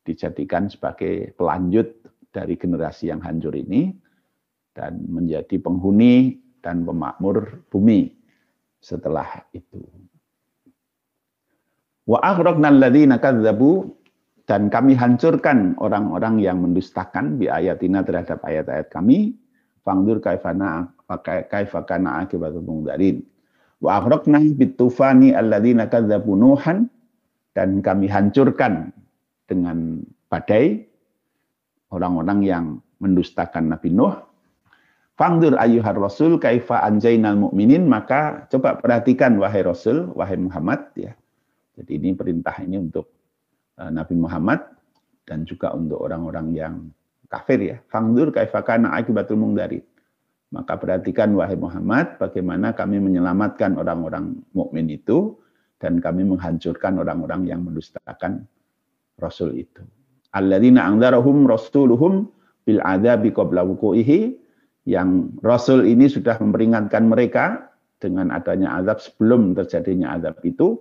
dijadikan 0.01 0.65
sebagai 0.65 1.37
pelanjut 1.37 1.93
dari 2.33 2.57
generasi 2.57 3.13
yang 3.13 3.21
hancur 3.21 3.53
ini 3.53 3.93
dan 4.73 5.05
menjadi 5.05 5.61
penghuni 5.61 6.41
dan 6.65 6.81
pemakmur 6.81 7.61
bumi 7.69 8.17
setelah 8.81 9.45
itu. 9.53 9.85
Wa 12.09 12.19
aghraqna 12.19 12.73
alladziina 12.73 13.21
kadzdzabu 13.21 13.93
dan 14.43 14.67
kami 14.67 14.97
hancurkan 14.97 15.77
orang-orang 15.79 16.41
yang 16.41 16.59
mendustakan 16.59 17.39
bi 17.39 17.47
ayatina 17.47 18.03
terhadap 18.03 18.43
ayat-ayat 18.43 18.89
kami. 18.91 19.37
Fangdur 19.83 20.23
kaifana 20.23 20.92
kaifa 21.07 21.83
kana 21.85 22.23
akibatul 22.23 22.63
mungdarin. 22.63 23.23
Wa 23.83 23.99
aghraqna 23.99 24.39
bitufani 24.55 25.35
alladzina 25.35 25.91
kadzabu 25.91 26.39
Nuhan 26.39 26.87
dan 27.51 27.83
kami 27.83 28.07
hancurkan 28.07 28.95
dengan 29.45 30.01
badai 30.31 30.87
orang-orang 31.93 32.39
yang 32.41 32.65
mendustakan 32.97 33.69
Nabi 33.69 33.91
Nuh. 33.93 34.15
Fangdur 35.13 35.53
ayyuhar 35.61 35.93
rasul 35.93 36.41
kaifa 36.41 36.81
anjainal 36.81 37.37
mu'minin 37.37 37.85
maka 37.85 38.49
coba 38.49 38.81
perhatikan 38.81 39.37
wahai 39.37 39.61
Rasul, 39.61 40.09
wahai 40.17 40.41
Muhammad 40.41 40.89
ya. 40.97 41.13
Jadi 41.77 42.01
ini 42.01 42.17
perintah 42.17 42.57
ini 42.57 42.81
untuk 42.81 43.13
eh, 43.77 43.93
Nabi 43.93 44.17
Muhammad 44.17 44.73
dan 45.29 45.45
juga 45.45 45.69
untuk 45.77 46.01
orang-orang 46.01 46.47
yang 46.57 46.75
kafir 47.29 47.61
ya. 47.61 47.77
Fangdur 47.93 48.33
kaifa 48.33 48.65
kana 48.65 48.97
akibatul 48.97 49.37
mungdarin. 49.37 49.85
Maka 50.53 50.77
perhatikan 50.77 51.33
wahai 51.33 51.57
Muhammad 51.57 52.21
bagaimana 52.21 52.77
kami 52.77 53.01
menyelamatkan 53.01 53.73
orang-orang 53.73 54.37
mukmin 54.53 54.85
itu 54.93 55.33
dan 55.81 55.97
kami 55.97 56.21
menghancurkan 56.29 57.01
orang-orang 57.01 57.49
yang 57.49 57.65
mendustakan 57.65 58.45
rasul 59.17 59.57
itu. 59.57 59.81
Alladzina 60.29 60.85
angdarahum 60.85 61.49
rasuluhum 61.49 62.29
bil 62.69 62.79
adzabi 62.85 63.33
qabla 63.33 63.65
wuqu'ihi 63.65 64.37
yang 64.85 65.33
rasul 65.41 65.89
ini 65.89 66.05
sudah 66.05 66.37
memperingatkan 66.37 67.01
mereka 67.09 67.73
dengan 67.97 68.29
adanya 68.29 68.77
azab 68.77 69.01
sebelum 69.01 69.57
terjadinya 69.57 70.13
azab 70.21 70.37
itu 70.45 70.77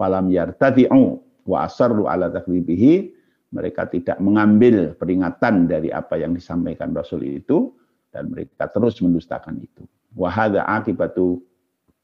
falam 0.00 0.32
yartadi'u 0.32 1.20
wa 1.44 1.68
asarru 1.68 2.08
ala 2.08 2.32
takdzibihi 2.32 3.12
mereka 3.50 3.90
tidak 3.90 4.16
mengambil 4.22 4.94
peringatan 4.94 5.66
dari 5.66 5.90
apa 5.90 6.16
yang 6.16 6.32
disampaikan 6.32 6.94
rasul 6.94 7.20
itu 7.26 7.74
dan 8.10 8.30
mereka 8.30 8.66
terus 8.70 8.98
mendustakan 9.02 9.58
itu. 9.62 9.86
Wahada 10.14 10.66
akibatu 10.66 11.42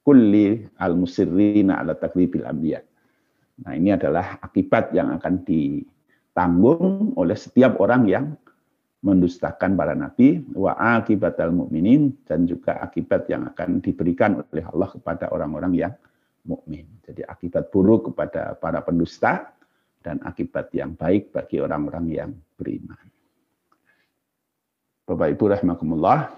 kulli 0.07 0.63
al-musirrina 0.79 1.83
ala 1.83 1.99
takribil 1.99 2.47
anbiya. 2.47 2.79
Nah, 3.67 3.73
ini 3.75 3.91
adalah 3.91 4.39
akibat 4.39 4.95
yang 4.95 5.11
akan 5.19 5.43
ditanggung 5.43 7.17
oleh 7.19 7.35
setiap 7.35 7.83
orang 7.83 8.07
yang 8.07 8.25
mendustakan 9.03 9.79
para 9.79 9.95
nabi 9.95 10.43
wa 10.57 10.75
akibat 10.75 11.39
al 11.39 11.55
mukminin 11.55 12.11
dan 12.27 12.49
juga 12.49 12.81
akibat 12.83 13.31
yang 13.31 13.47
akan 13.55 13.79
diberikan 13.79 14.43
oleh 14.43 14.65
Allah 14.67 14.89
kepada 14.91 15.31
orang-orang 15.31 15.73
yang 15.79 15.93
mukmin. 16.47 16.87
Jadi 17.03 17.27
akibat 17.27 17.71
buruk 17.71 18.13
kepada 18.13 18.55
para 18.59 18.83
pendusta 18.83 19.51
dan 20.03 20.23
akibat 20.23 20.71
yang 20.71 20.95
baik 20.95 21.35
bagi 21.35 21.59
orang-orang 21.59 22.07
yang 22.11 22.31
beriman. 22.55 23.16
Bapak 25.07 25.39
Ibu 25.39 25.55
rahimakumullah, 25.55 26.35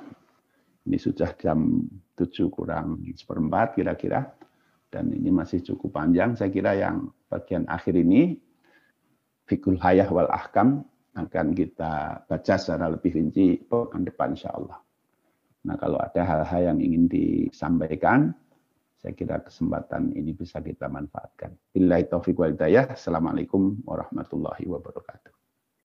ini 0.85 1.01
sudah 1.01 1.33
jam 1.41 1.89
7 2.13 2.53
kurang 2.53 3.01
seperempat 3.17 3.81
kira-kira, 3.81 4.29
dan 4.93 5.09
ini 5.09 5.33
masih 5.33 5.65
cukup 5.65 5.97
panjang. 5.97 6.37
Saya 6.37 6.53
kira 6.53 6.77
yang 6.77 7.09
bagian 7.33 7.65
akhir 7.65 7.97
ini, 7.97 8.37
Fikul 9.49 9.81
Hayah 9.81 10.13
wal 10.13 10.29
Ahkam, 10.29 10.85
akan 11.17 11.57
kita 11.57 12.29
baca 12.29 12.55
secara 12.61 12.93
lebih 12.93 13.17
rinci 13.17 13.57
pekan 13.57 14.05
depan 14.05 14.37
insya 14.37 14.53
Allah. 14.53 14.85
Nah 15.65 15.81
kalau 15.81 15.97
ada 15.97 16.21
hal-hal 16.21 16.77
yang 16.77 16.79
ingin 16.85 17.09
disampaikan, 17.09 18.37
saya 19.01 19.17
kira 19.17 19.41
kesempatan 19.49 20.13
ini 20.13 20.37
bisa 20.37 20.61
kita 20.61 20.93
manfaatkan. 20.93 21.57
Billahi 21.73 22.05
taufiq 22.05 22.37
wal. 22.37 22.53
Assalamualaikum 22.61 23.81
warahmatullahi 23.89 24.69
wabarakatuh. 24.69 25.38